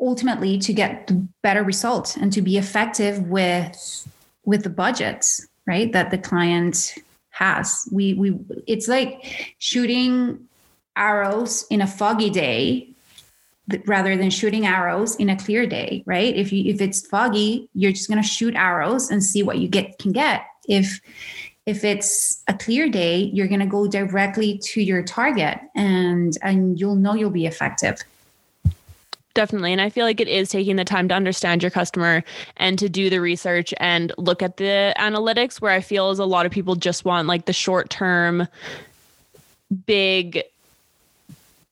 [0.00, 1.10] ultimately to get
[1.42, 4.08] better results and to be effective with
[4.44, 6.94] with the budgets right that the client
[7.30, 7.88] has.
[7.90, 10.46] We we it's like shooting
[11.00, 12.86] arrows in a foggy day
[13.86, 16.36] rather than shooting arrows in a clear day right?
[16.36, 19.68] If you if it's foggy you're just going to shoot arrows and see what you
[19.68, 20.46] get can get.
[20.68, 21.00] If
[21.66, 26.78] if it's a clear day you're going to go directly to your target and and
[26.78, 27.98] you'll know you'll be effective.
[29.32, 32.24] Definitely and i feel like it is taking the time to understand your customer
[32.56, 36.24] and to do the research and look at the analytics where i feel is a
[36.24, 38.48] lot of people just want like the short term
[39.86, 40.42] big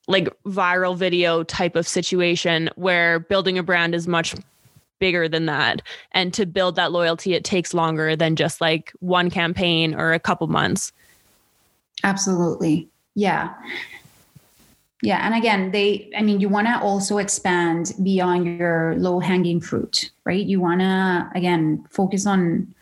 [0.09, 4.35] like viral video type of situation where building a brand is much
[4.99, 5.83] bigger than that.
[6.13, 10.19] And to build that loyalty, it takes longer than just like one campaign or a
[10.19, 10.93] couple months.
[12.03, 12.89] Absolutely.
[13.15, 13.55] Yeah.
[15.03, 15.25] Yeah.
[15.25, 20.11] And again, they, I mean, you want to also expand beyond your low hanging fruit,
[20.25, 20.45] right?
[20.45, 22.75] You want to, again, focus on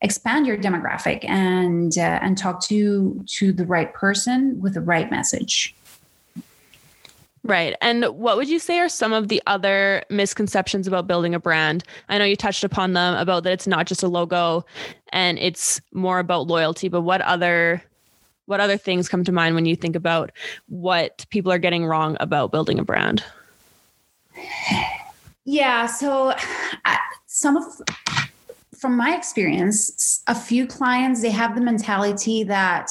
[0.00, 5.10] expand your demographic and uh, and talk to to the right person with the right
[5.10, 5.73] message
[7.44, 7.76] Right.
[7.82, 11.84] And what would you say are some of the other misconceptions about building a brand?
[12.08, 14.64] I know you touched upon them about that it's not just a logo
[15.12, 17.82] and it's more about loyalty, but what other
[18.46, 20.30] what other things come to mind when you think about
[20.68, 23.22] what people are getting wrong about building a brand?
[25.44, 26.30] Yeah, so
[26.84, 27.64] uh, some of
[28.78, 32.90] from my experience, a few clients they have the mentality that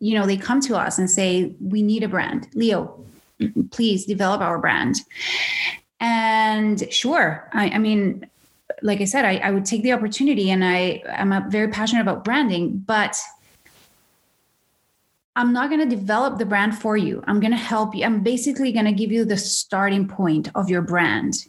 [0.00, 3.04] you know, they come to us and say, "We need a brand." Leo,
[3.70, 4.96] please develop our brand.
[6.00, 8.28] And sure, I, I mean,
[8.82, 12.24] like I said, I, I, would take the opportunity and I, I'm very passionate about
[12.24, 13.16] branding, but
[15.36, 17.22] I'm not going to develop the brand for you.
[17.26, 18.04] I'm going to help you.
[18.04, 21.46] I'm basically going to give you the starting point of your brand.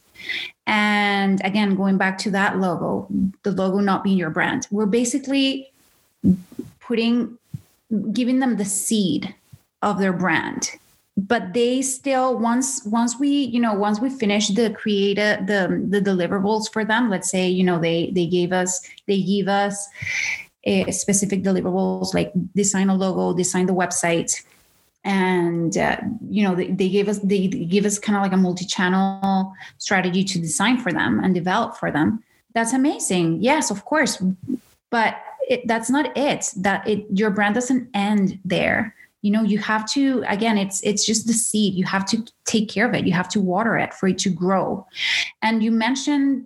[0.67, 3.07] And again, going back to that logo,
[3.43, 5.71] the logo not being your brand, we're basically
[6.79, 7.37] putting,
[8.13, 9.35] giving them the seed
[9.81, 10.71] of their brand
[11.15, 16.01] but they still once once we you know once we finish the creative the the
[16.01, 19.87] deliverables for them let's say you know they they gave us they give us
[20.63, 24.43] a specific deliverables like design a logo design the website
[25.03, 25.97] and uh,
[26.29, 30.23] you know they, they gave us they give us kind of like a multi-channel strategy
[30.23, 32.23] to design for them and develop for them.
[32.53, 33.41] That's amazing.
[33.41, 34.23] Yes of course
[34.89, 35.17] but
[35.49, 36.53] it, that's not it.
[36.55, 41.05] That it your brand doesn't end there you know you have to again it's it's
[41.05, 41.73] just the seed.
[41.73, 43.07] You have to take care of it.
[43.07, 44.85] You have to water it for it to grow.
[45.41, 46.45] And you mentioned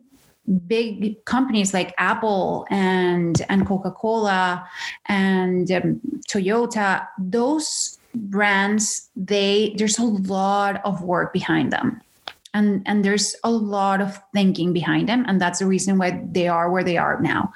[0.67, 4.65] big companies like apple and and coca-cola
[5.07, 7.05] and um, toyota.
[7.17, 12.01] Those brands they there's a lot of work behind them
[12.53, 16.47] and and there's a lot of thinking behind them and that's the reason why they
[16.47, 17.51] are where they are now.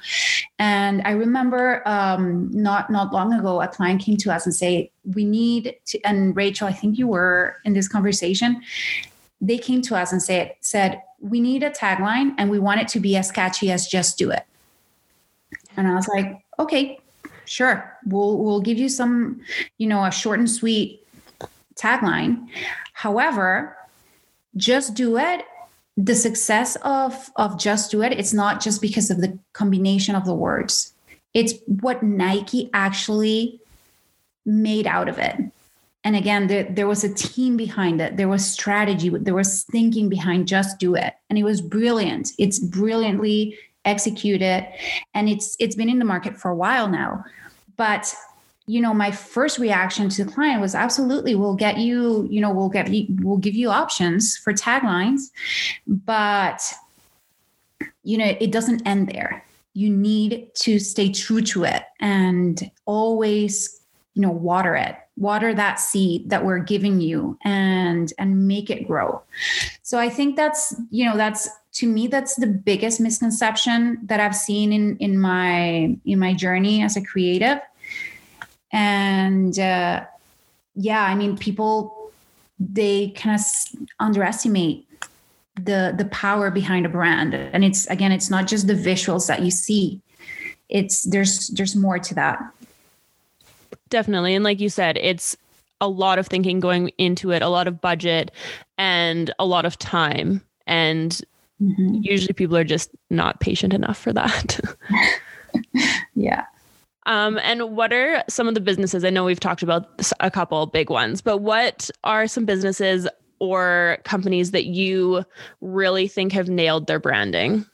[0.58, 4.90] And i remember um, not not long ago a client came to us and say
[5.04, 8.62] we need to and rachel i think you were in this conversation.
[9.40, 12.88] They came to us and said said we need a tagline and we want it
[12.88, 14.44] to be as catchy as just do it.
[15.76, 16.98] And i was like okay
[17.44, 17.98] sure.
[18.06, 19.40] We'll we'll give you some
[19.78, 21.06] you know a short and sweet
[21.74, 22.48] tagline.
[22.92, 23.76] However
[24.56, 25.44] just do it
[25.96, 30.24] the success of of just do it it's not just because of the combination of
[30.24, 30.92] the words.
[31.34, 33.60] It's what nike actually
[34.44, 35.36] made out of it.
[36.04, 38.16] And again there, there was a team behind it.
[38.16, 39.08] There was strategy.
[39.10, 41.14] There was thinking behind just do it.
[41.28, 42.32] And it was brilliant.
[42.38, 44.66] It's brilliantly executed.
[45.14, 47.24] And it's it's been in the market for a while now.
[47.76, 48.14] But
[48.66, 52.52] you know my first reaction to the client was absolutely we'll get you you know
[52.52, 52.88] we'll get
[53.20, 55.30] we'll give you options for taglines
[55.86, 56.62] but
[58.04, 59.44] you know it doesn't end there.
[59.74, 63.80] You need to stay true to it and always
[64.14, 68.86] you know water it water that seed that we're giving you and and make it
[68.86, 69.22] grow.
[69.82, 74.36] So i think that's you know that's to me that's the biggest misconception that i've
[74.36, 77.58] seen in in my in my journey as a creative
[78.72, 80.04] and uh,
[80.74, 82.10] yeah i mean people
[82.58, 83.42] they kind of
[83.98, 84.86] underestimate
[85.56, 87.34] the the power behind a brand.
[87.34, 90.00] And it's again it's not just the visuals that you see.
[90.68, 92.42] It's there's there's more to that.
[93.88, 94.34] Definitely.
[94.34, 95.36] And like you said it's
[95.80, 98.30] a lot of thinking going into it a lot of budget
[98.78, 100.40] and a lot of time.
[100.66, 101.20] And
[101.60, 101.98] mm-hmm.
[102.02, 104.60] usually people are just not patient enough for that.
[106.14, 106.46] Yeah
[107.06, 109.04] um, and what are some of the businesses?
[109.04, 113.98] I know we've talked about a couple big ones, but what are some businesses or
[114.04, 115.24] companies that you
[115.60, 117.66] really think have nailed their branding?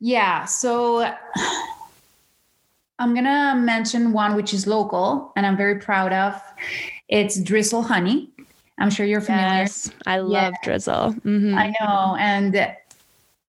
[0.00, 0.44] Yeah.
[0.46, 1.08] So
[2.98, 6.40] I'm going to mention one which is local and I'm very proud of.
[7.08, 8.28] It's Drizzle Honey.
[8.78, 9.58] I'm sure you're familiar.
[9.58, 10.64] Yes, I love yeah.
[10.64, 11.14] Drizzle.
[11.24, 11.54] Mm-hmm.
[11.56, 12.16] I know.
[12.18, 12.74] And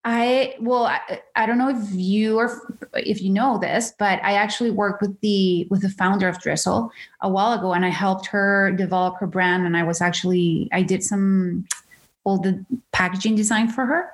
[0.06, 2.62] I well, I, I, don't know if you or
[2.93, 6.91] if you know this, but I actually worked with the with the founder of Drizzle
[7.22, 9.66] a while ago, and I helped her develop her brand.
[9.66, 11.66] And I was actually I did some
[12.26, 14.14] all the packaging design for her.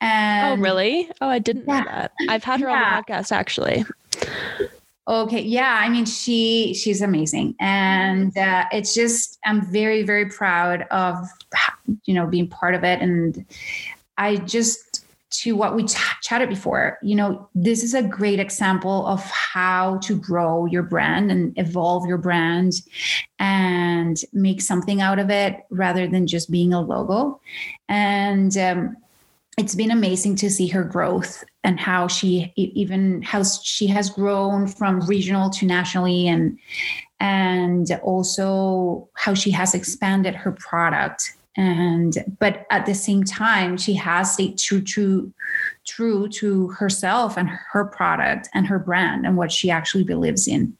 [0.00, 1.08] And oh, really?
[1.20, 1.78] Oh, I didn't yeah.
[1.78, 2.12] know that.
[2.28, 2.96] I've had her yeah.
[2.96, 3.84] on the podcast actually.
[5.06, 10.86] Okay, yeah, I mean she she's amazing, and uh, it's just I'm very very proud
[10.90, 11.28] of
[12.04, 13.44] you know being part of it, and
[14.18, 14.89] I just
[15.40, 19.96] to what we ch- chatted before, you know, this is a great example of how
[19.98, 22.74] to grow your brand and evolve your brand
[23.38, 27.40] and make something out of it rather than just being a logo.
[27.88, 28.96] And um,
[29.56, 34.66] it's been amazing to see her growth and how she even how she has grown
[34.66, 36.58] from regional to nationally and
[37.18, 43.92] and also how she has expanded her product and but at the same time she
[43.92, 45.30] has stayed true true
[45.86, 50.74] true to herself and her product and her brand and what she actually believes in.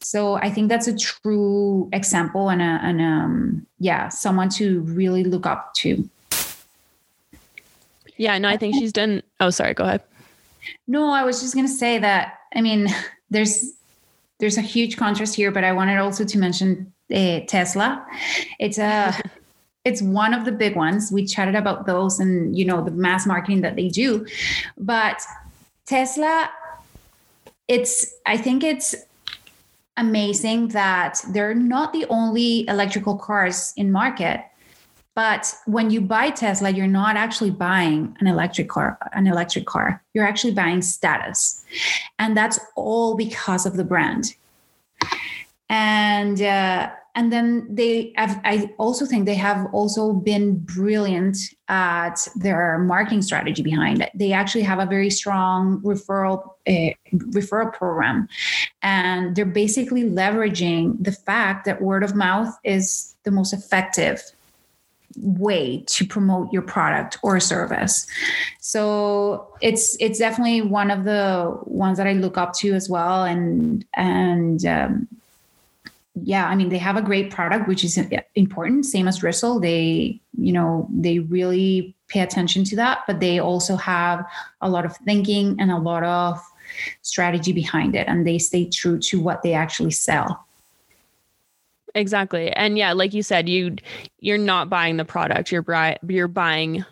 [0.00, 5.24] So i think that's a true example and a and um yeah someone to really
[5.24, 6.08] look up to.
[8.18, 10.02] Yeah no i think she's done oh sorry go ahead.
[10.86, 12.88] No i was just going to say that i mean
[13.30, 13.72] there's
[14.38, 18.06] there's a huge contrast here but i wanted also to mention uh, tesla.
[18.58, 19.18] It's a
[19.84, 21.10] it's one of the big ones.
[21.10, 24.26] We chatted about those and you know the mass marketing that they do.
[24.78, 25.22] But
[25.86, 26.48] tesla
[27.66, 28.94] it's i think it's
[29.96, 34.44] amazing that they're not the only electrical cars in market.
[35.16, 40.02] But when you buy tesla you're not actually buying an electric car an electric car.
[40.14, 41.64] You're actually buying status.
[42.18, 44.36] And that's all because of the brand.
[45.68, 51.36] And uh, and then they have, i also think they have also been brilliant
[51.70, 54.10] at their marketing strategy behind it.
[54.14, 58.28] They actually have a very strong referral uh, referral program.
[58.82, 64.20] And they're basically leveraging the fact that word of mouth is the most effective
[65.16, 68.06] way to promote your product or service.
[68.60, 73.24] So it's it's definitely one of the ones that i look up to as well.
[73.24, 75.08] And and um,
[76.14, 77.98] yeah, I mean, they have a great product, which is
[78.34, 79.60] important, same as Drizzle.
[79.60, 84.24] They, you know, they really pay attention to that, but they also have
[84.60, 86.40] a lot of thinking and a lot of
[87.02, 88.08] strategy behind it.
[88.08, 90.44] And they stay true to what they actually sell.
[91.94, 92.52] Exactly.
[92.52, 93.76] And yeah, like you said, you
[94.20, 96.84] you're not buying the product, you're bri- you're buying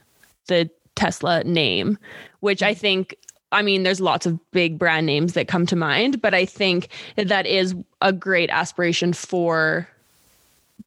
[0.46, 1.98] the Tesla name,
[2.40, 2.80] which I mm-hmm.
[2.80, 3.16] think
[3.50, 6.88] I mean, there's lots of big brand names that come to mind, but I think
[7.16, 9.88] that, that is a great aspiration for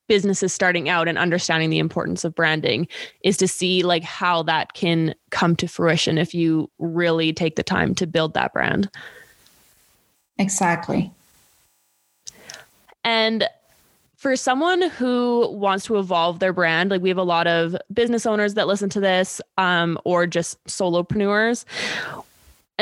[0.08, 2.88] businesses starting out and understanding the importance of branding
[3.24, 7.64] is to see like how that can come to fruition if you really take the
[7.64, 8.90] time to build that brand.
[10.38, 11.12] Exactly.
[13.04, 13.48] And
[14.18, 18.26] for someone who wants to evolve their brand, like we have a lot of business
[18.26, 21.66] owners that listen to this um, or just solopreneurs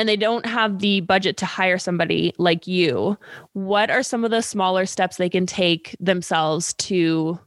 [0.00, 3.18] and they don't have the budget to hire somebody like you,
[3.52, 7.38] what are some of the smaller steps they can take themselves to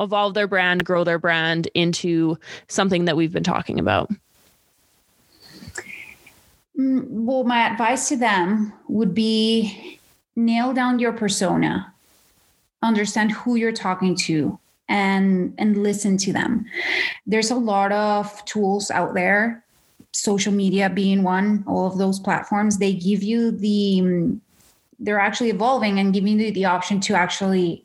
[0.00, 2.36] evolve their brand, grow their brand into
[2.66, 4.10] something that we've been talking about?
[6.76, 10.00] Mm, well, my advice to them would be
[10.34, 11.94] nail down your persona,
[12.82, 16.66] understand who you're talking to, and and listen to them.
[17.28, 19.61] There's a lot of tools out there
[20.12, 24.38] social media being one, all of those platforms, they give you the,
[24.98, 27.84] they're actually evolving and giving you the option to actually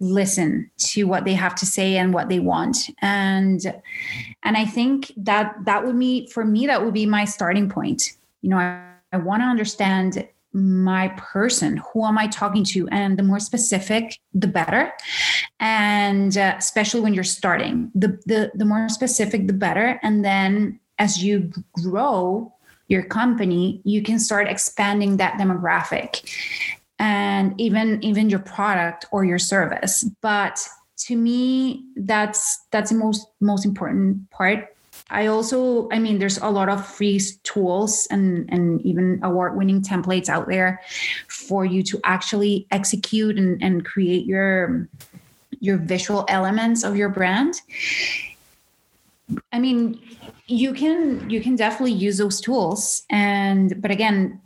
[0.00, 2.76] listen to what they have to say and what they want.
[3.00, 3.60] And
[4.42, 8.12] and i think that that would be for me that would be my starting point.
[8.42, 11.82] You know i, I want to understand my person.
[11.92, 12.88] Who am i talking to?
[12.88, 14.92] And the more specific the better.
[15.58, 19.98] And uh, especially when you're starting the, the the more specific the better.
[20.02, 22.52] And then as you grow
[22.88, 26.22] your company, you can start expanding that demographic
[26.98, 30.04] and even even your product or your service.
[30.20, 30.66] But
[30.98, 34.70] to me, that's that's the most most important part.
[35.10, 40.28] I also, I mean, there's a lot of free tools and and even award-winning templates
[40.28, 40.80] out there
[41.28, 44.88] for you to actually execute and, and create your
[45.60, 47.60] your visual elements of your brand.
[49.52, 50.00] I mean,
[50.46, 54.40] you can you can definitely use those tools and but again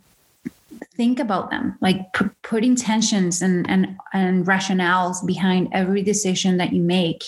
[0.93, 6.71] think about them like p- put intentions and and and rationales behind every decision that
[6.71, 7.23] you make.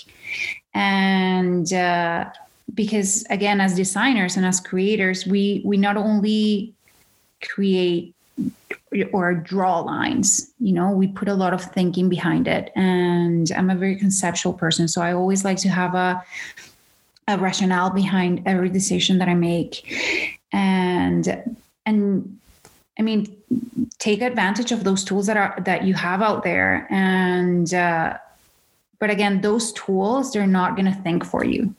[0.74, 2.30] And uh,
[2.74, 6.74] because again as designers and as creators we we not only
[7.42, 8.16] create
[9.12, 12.72] or draw lines you know we put a lot of thinking behind it.
[12.76, 16.24] And i'm a very conceptual person so i always like to have a
[17.32, 19.74] a rationale behind every decision that I make.
[20.52, 21.56] And
[21.86, 22.40] and
[23.00, 23.36] I mean,
[24.00, 26.88] take advantage of those tools that are that you have out there.
[26.92, 28.18] And uh,
[29.00, 31.74] but again, those tools they're not going to think for you.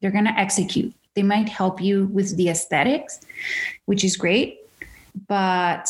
[0.00, 0.92] They're going to execute.
[1.14, 3.20] They might help you with the aesthetics,
[3.86, 4.60] which is great,
[5.28, 5.88] but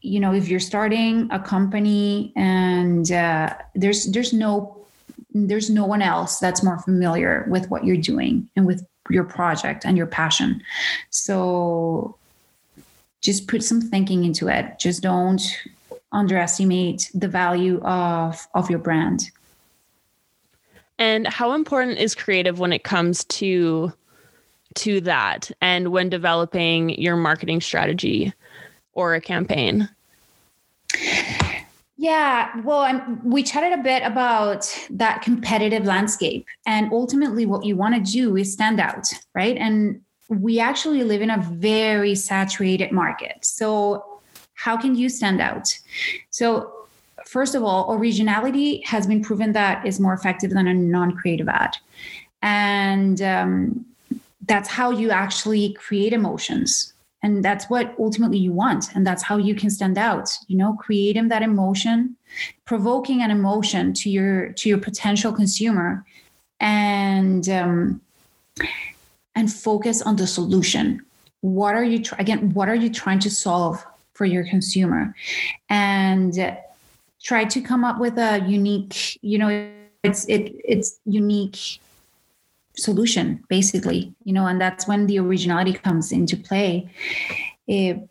[0.00, 4.77] you know if you're starting a company and uh, there's there's no
[5.30, 9.84] there's no one else that's more familiar with what you're doing and with your project
[9.84, 10.62] and your passion.
[11.10, 12.16] So
[13.20, 14.78] just put some thinking into it.
[14.78, 15.42] Just don't
[16.12, 19.30] underestimate the value of of your brand.
[20.98, 23.92] And how important is creative when it comes to
[24.76, 25.50] to that?
[25.60, 28.32] And when developing your marketing strategy
[28.92, 29.88] or a campaign?
[32.00, 36.46] Yeah, well, I'm, we chatted a bit about that competitive landscape.
[36.64, 39.56] And ultimately, what you want to do is stand out, right?
[39.56, 43.38] And we actually live in a very saturated market.
[43.44, 44.20] So,
[44.54, 45.76] how can you stand out?
[46.30, 46.72] So,
[47.26, 51.48] first of all, originality has been proven that is more effective than a non creative
[51.48, 51.76] ad.
[52.42, 53.84] And um,
[54.46, 56.92] that's how you actually create emotions
[57.22, 60.30] and that's what ultimately you want and that's how you can stand out.
[60.46, 62.16] You know creating that emotion
[62.64, 66.04] provoking an emotion to your to your potential consumer
[66.60, 68.00] and um,
[69.34, 71.00] and focus on the solution.
[71.40, 75.14] What are you try- again what are you trying to solve for your consumer?
[75.68, 76.34] And
[77.22, 79.70] try to come up with a unique you know
[80.04, 81.80] it's it it's unique
[82.78, 86.88] solution basically you know and that's when the originality comes into play.
[87.66, 88.08] It,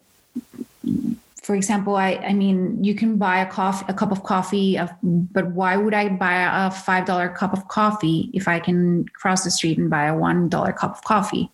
[1.41, 5.47] for example i i mean you can buy a coffee a cup of coffee but
[5.51, 9.49] why would i buy a five dollar cup of coffee if i can cross the
[9.49, 11.49] street and buy a one dollar cup of coffee?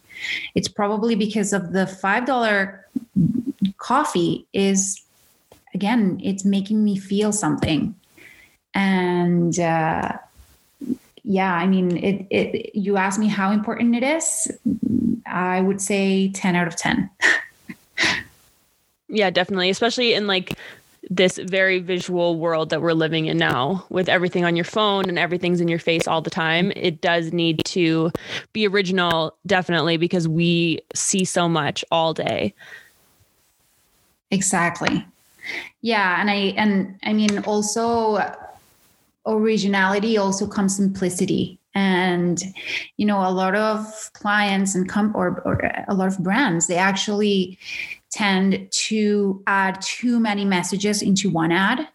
[0.56, 2.86] It's probably because of the five dollar
[3.78, 5.02] coffee is
[5.74, 7.96] again it's making me feel something.
[8.76, 10.18] And uh,
[11.24, 14.52] yeah, I mean, it, it, you ask me how important it is.
[15.26, 17.10] I would say 10 out of 10.
[19.08, 19.70] yeah, definitely.
[19.70, 20.58] Especially in like
[21.10, 25.18] this very visual world that we're living in now with everything on your phone and
[25.18, 26.74] everything's in your face all the time.
[26.76, 28.12] It does need to
[28.52, 32.54] be original, definitely, because we see so much all day.
[34.30, 35.06] Exactly.
[35.82, 36.20] Yeah.
[36.20, 38.18] And I, and I mean, also,
[39.26, 41.60] originality also comes simplicity.
[41.76, 42.42] And
[42.98, 47.58] you know a lot of clients and or, or a lot of brands they actually
[48.12, 51.88] tend to add too many messages into one ad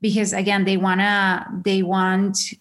[0.00, 2.54] because again they want to they want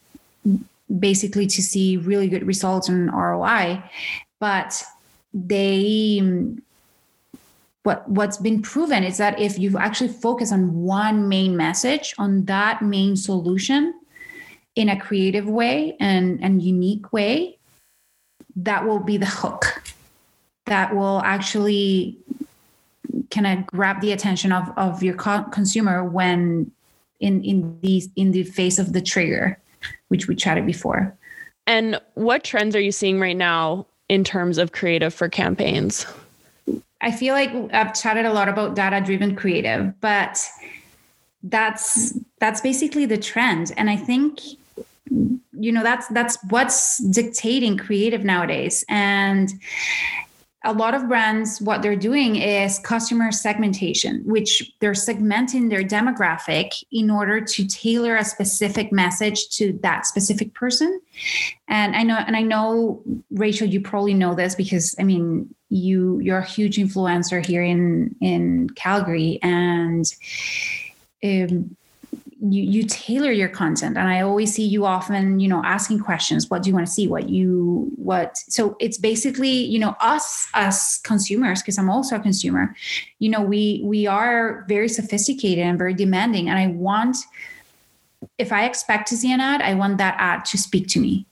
[0.99, 3.81] basically to see really good results in ROI
[4.41, 4.83] but
[5.33, 6.21] they
[7.83, 12.45] what what's been proven is that if you actually focus on one main message on
[12.45, 13.93] that main solution
[14.75, 17.57] in a creative way and and unique way
[18.55, 19.81] that will be the hook
[20.65, 22.17] that will actually
[23.31, 26.71] kind of grab the attention of of your co- consumer when
[27.19, 29.57] in in these in the face of the trigger
[30.09, 31.15] which we chatted before.
[31.65, 36.05] And what trends are you seeing right now in terms of creative for campaigns
[37.01, 40.39] I feel like I've chatted a lot about data driven creative, but
[41.43, 43.73] that's that's basically the trend.
[43.77, 44.39] And I think
[45.09, 48.85] you know that's that's what's dictating creative nowadays.
[48.87, 49.51] And
[50.63, 56.83] a lot of brands what they're doing is customer segmentation which they're segmenting their demographic
[56.91, 61.01] in order to tailor a specific message to that specific person
[61.67, 66.19] and i know and i know rachel you probably know this because i mean you
[66.19, 70.05] you're a huge influencer here in in Calgary and
[71.23, 71.75] um,
[72.41, 73.97] you you tailor your content.
[73.97, 76.49] And i always see you often you know asking questions.
[76.49, 77.07] What do you want to see?
[77.07, 82.19] What you what so it's basically you know us as consumers because i'm also a
[82.19, 82.75] consumer
[83.19, 86.49] you know we we are very sophisticated and very demanding.
[86.49, 87.17] And i want
[88.37, 91.25] if i expect to see an ad i want that ad to speak to me.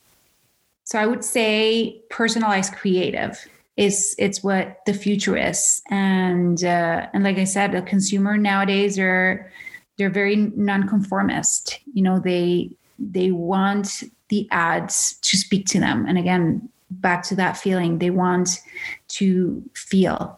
[0.86, 3.46] So i would say personalized creative
[3.80, 5.82] is it's what the future is.
[5.90, 9.50] And uh, and like i said the consumer nowadays are
[9.98, 11.80] they're very nonconformist.
[11.94, 16.06] You know they they want the ads to speak to them.
[16.06, 18.60] And again back to that feeling they want
[19.08, 20.38] to feel.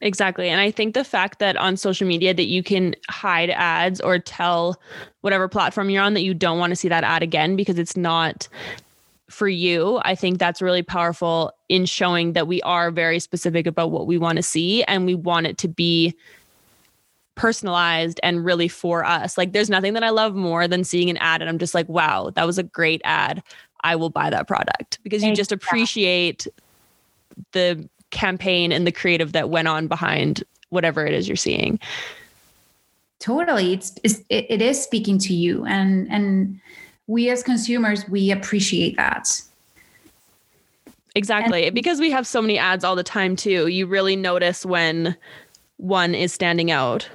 [0.00, 0.48] Exactly.
[0.48, 4.18] And I think the fact that on social media that you can hide ads or
[4.18, 4.80] tell
[5.20, 7.98] whatever platform you're on that you don't want to see that ad again because it's
[7.98, 8.48] not
[9.30, 13.90] for you, I think that's really powerful in showing that we are very specific about
[13.90, 16.14] what we want to see and we want it to be
[17.36, 19.38] personalized and really for us.
[19.38, 21.88] Like there's nothing that I love more than seeing an ad and I'm just like,
[21.88, 23.42] wow, that was a great ad.
[23.82, 26.46] I will buy that product because you just appreciate
[27.52, 31.78] the campaign and the creative that went on behind whatever it is you're seeing.
[33.20, 33.72] Totally.
[33.74, 36.60] It's, it's it is speaking to you and and
[37.10, 39.28] we as consumers we appreciate that.
[41.16, 41.66] Exactly.
[41.66, 43.66] And- because we have so many ads all the time too.
[43.66, 45.16] You really notice when
[45.76, 47.08] one is standing out.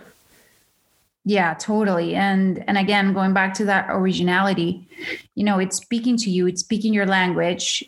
[1.24, 2.14] Yeah, totally.
[2.14, 4.88] And and again, going back to that originality,
[5.34, 7.84] you know, it's speaking to you, it's speaking your language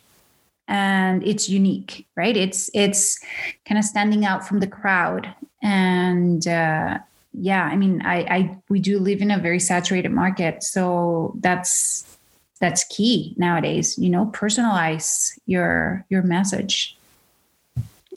[0.67, 2.35] and it's unique, right?
[2.35, 3.19] It's it's
[3.67, 6.99] kind of standing out from the crowd and uh
[7.39, 12.17] yeah, I mean, I, I we do live in a very saturated market, so that's
[12.59, 13.97] that's key nowadays.
[13.97, 16.97] You know, personalize your your message.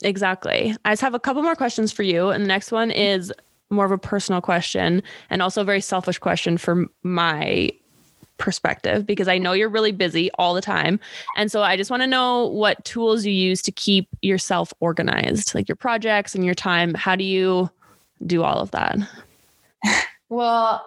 [0.03, 0.75] Exactly.
[0.83, 2.99] I just have a couple more questions for you, and the next one mm-hmm.
[2.99, 3.33] is
[3.69, 7.71] more of a personal question and also a very selfish question for my
[8.37, 10.99] perspective because I know you're really busy all the time.
[11.37, 15.53] And so I just want to know what tools you use to keep yourself organized,
[15.53, 16.95] like your projects and your time.
[16.95, 17.69] How do you
[18.25, 18.97] do all of that?
[20.29, 20.85] well,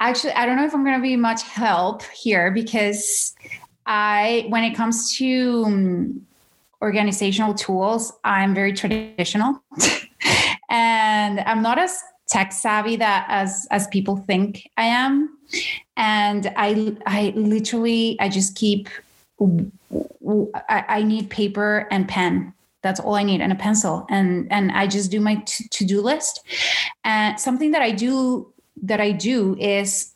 [0.00, 3.34] actually, I don't know if I'm going to be much help here because
[3.86, 6.26] I, when it comes to um,
[6.82, 9.62] organizational tools, I'm very traditional
[10.68, 15.36] and I'm not as tech savvy that as as people think I am.
[15.96, 18.88] And I I literally I just keep
[19.40, 22.52] I, I need paper and pen
[22.88, 24.06] that's all I need and a pencil.
[24.08, 26.40] And and I just do my t- to-do list.
[27.04, 28.50] And something that I do
[28.82, 30.14] that I do is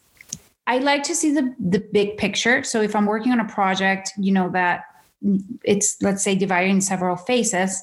[0.66, 2.64] I like to see the the big picture.
[2.64, 4.84] So if I'm working on a project, you know that
[5.64, 7.82] it's let's say divided in several phases.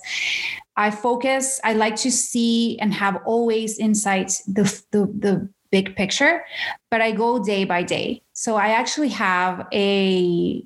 [0.76, 6.44] I focus, I like to see and have always insights the the, the big picture,
[6.90, 8.24] but I go day by day.
[8.34, 10.64] So I actually have a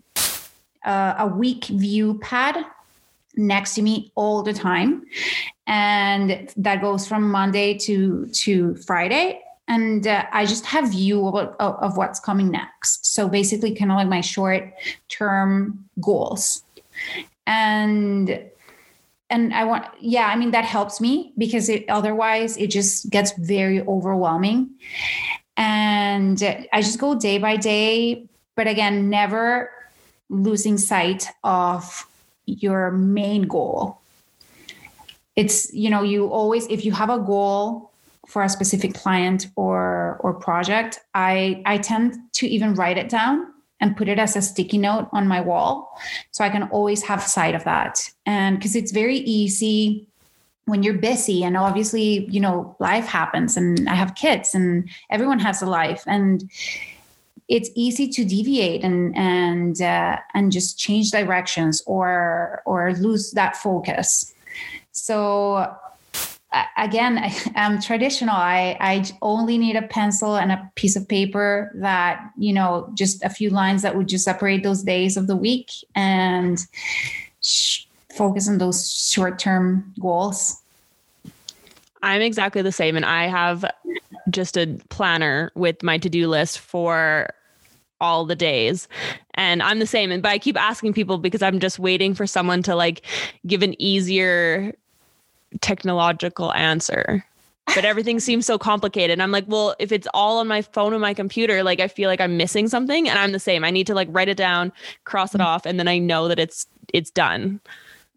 [0.86, 2.56] uh, a week view pad
[3.36, 5.04] next to me all the time.
[5.68, 9.42] And that goes from monday to to friday.
[9.68, 13.14] And uh, i just have view of, of, what's coming next.
[13.14, 14.74] So basically kind of like my short
[15.10, 16.64] term goals.
[17.48, 18.42] And
[19.30, 23.32] and i want yeah i mean that helps me because it otherwise it just gets
[23.38, 24.70] very overwhelming.
[25.56, 26.42] And
[26.74, 29.70] i just go day by day but again never
[30.30, 32.06] losing sight of
[32.46, 34.00] your main goal.
[35.36, 37.92] It's you know you always if you have a goal
[38.28, 43.54] for a specific client or or project i i tend to even write it down
[43.82, 46.00] and put it as a sticky note on my wall.
[46.32, 48.10] So i can always have sight of that.
[48.26, 50.08] And because it's very easy
[50.66, 55.40] when you're busy and obviously you know life happens and i have kids and everyone
[55.40, 56.04] has a life.
[56.08, 56.50] And
[57.54, 63.56] it's easy to deviate and and uh, and just change directions or or lose that
[63.56, 64.34] focus.
[64.92, 65.72] So
[66.78, 68.36] again I, am traditional.
[68.36, 73.24] I, I only need a pencil and a piece of paper that you know just
[73.24, 76.58] a few lines that would just separate those days of the week and
[77.42, 80.58] sh- focus on those short-term goals.
[82.02, 83.64] I'm exactly the same and i have
[84.30, 87.30] just a planner with my to-do list for
[88.02, 88.88] all the days.
[89.36, 90.12] And I'm the same.
[90.12, 93.02] And but I keep asking people because I'm just waiting for someone to like
[93.48, 94.74] give an easier
[95.62, 97.26] technological answer.
[97.76, 99.20] But everything seems so complicated.
[99.20, 102.10] I'm like, well, if it's all on my phone and my computer, like I feel
[102.10, 103.08] like I'm missing something.
[103.08, 103.64] And I'm the same.
[103.64, 104.72] I need to like write it down,
[105.06, 105.46] cross it mm.
[105.46, 107.62] off, and then I know that it's it's done.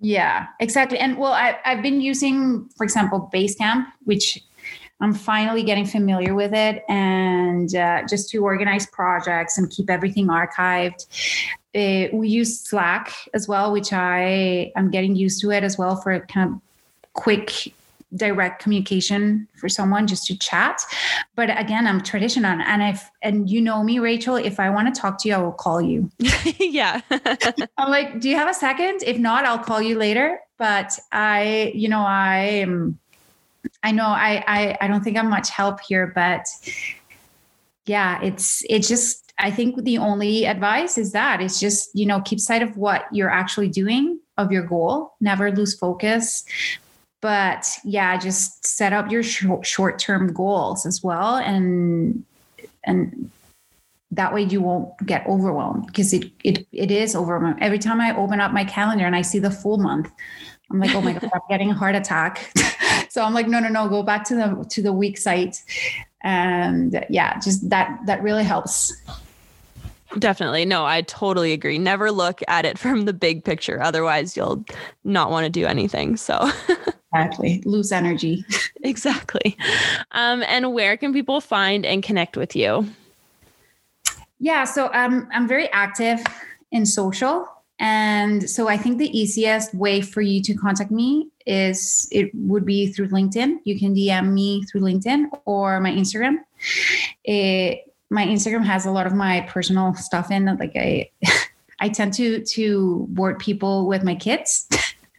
[0.00, 0.98] Yeah, exactly.
[0.98, 4.38] And well, I, I've been using, for example, Basecamp, which
[5.00, 10.28] I'm finally getting familiar with it and uh, just to organize projects and keep everything
[10.28, 11.06] archived.
[11.74, 15.96] Uh, we use Slack as well, which I am getting used to it as well
[15.96, 16.60] for kind of
[17.12, 17.72] quick
[18.14, 20.80] direct communication for someone just to chat.
[21.34, 24.98] But again i'm traditional and if and you know me rachel if i want to
[24.98, 26.10] talk to you i will call you.
[26.60, 27.00] Yeah.
[27.76, 29.02] I'm like do you have a second?
[29.04, 30.38] If not i'll call you later.
[30.56, 32.98] But i you know i am
[33.86, 36.44] I know I, I I don't think I'm much help here, but
[37.84, 42.20] yeah, it's it's just I think the only advice is that it's just you know
[42.20, 46.44] keep sight of what you're actually doing of your goal, never lose focus.
[47.20, 52.24] But yeah, just set up your short term goals as well, and
[52.82, 53.30] and
[54.10, 57.62] that way you won't get overwhelmed because it, it it is overwhelming.
[57.62, 60.10] Every time I open up my calendar and I see the full month,
[60.70, 62.52] I'm like, oh my god, I'm getting a heart attack.
[63.08, 65.62] so I'm like, no, no, no, go back to the to the week site,
[66.22, 68.92] and yeah, just that that really helps.
[70.18, 70.64] Definitely.
[70.64, 71.78] No, I totally agree.
[71.78, 73.82] Never look at it from the big picture.
[73.82, 74.64] Otherwise, you'll
[75.04, 76.16] not want to do anything.
[76.16, 76.50] So,
[77.12, 77.62] exactly.
[77.64, 78.44] Lose energy.
[78.82, 79.56] exactly.
[80.12, 82.88] Um, and where can people find and connect with you?
[84.38, 84.64] Yeah.
[84.64, 86.20] So, um, I'm very active
[86.72, 87.48] in social.
[87.78, 92.64] And so I think the easiest way for you to contact me is it would
[92.64, 93.58] be through LinkedIn.
[93.64, 96.38] You can DM me through LinkedIn or my Instagram.
[97.24, 100.58] It, my Instagram has a lot of my personal stuff in it.
[100.58, 101.10] Like I,
[101.80, 104.66] I tend to to board people with my kids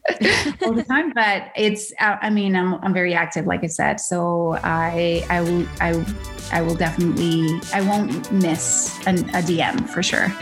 [0.64, 1.94] all the time, but it's.
[2.00, 4.00] Uh, I mean, I'm I'm very active, like I said.
[4.00, 6.06] So I I will I
[6.52, 10.34] I will definitely I won't miss an, a DM for sure.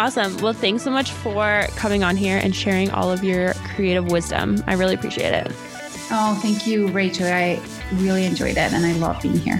[0.00, 0.34] Awesome.
[0.38, 4.64] Well, thanks so much for coming on here and sharing all of your creative wisdom.
[4.66, 5.48] I really appreciate it.
[6.10, 7.26] Oh, thank you, Rachel.
[7.26, 7.60] I
[7.96, 9.58] really enjoyed it and I love being here.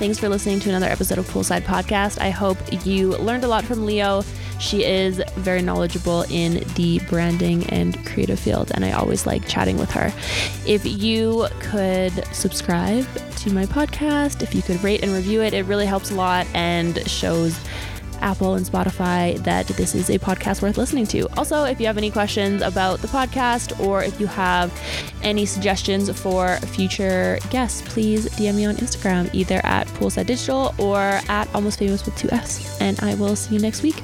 [0.00, 2.20] Thanks for listening to another episode of Poolside Podcast.
[2.20, 4.24] I hope you learned a lot from Leo.
[4.58, 9.76] She is very knowledgeable in the branding and creative field, and I always like chatting
[9.78, 10.12] with her.
[10.66, 13.06] If you could subscribe
[13.44, 16.46] to my podcast, if you could rate and review it, it really helps a lot
[16.54, 17.58] and shows
[18.22, 21.28] Apple and Spotify that this is a podcast worth listening to.
[21.36, 24.72] Also, if you have any questions about the podcast or if you have
[25.22, 31.20] any suggestions for future guests, please DM me on Instagram, either at Poolside Digital or
[31.28, 32.80] at Almost Famous with two S.
[32.80, 33.96] And I will see you next week.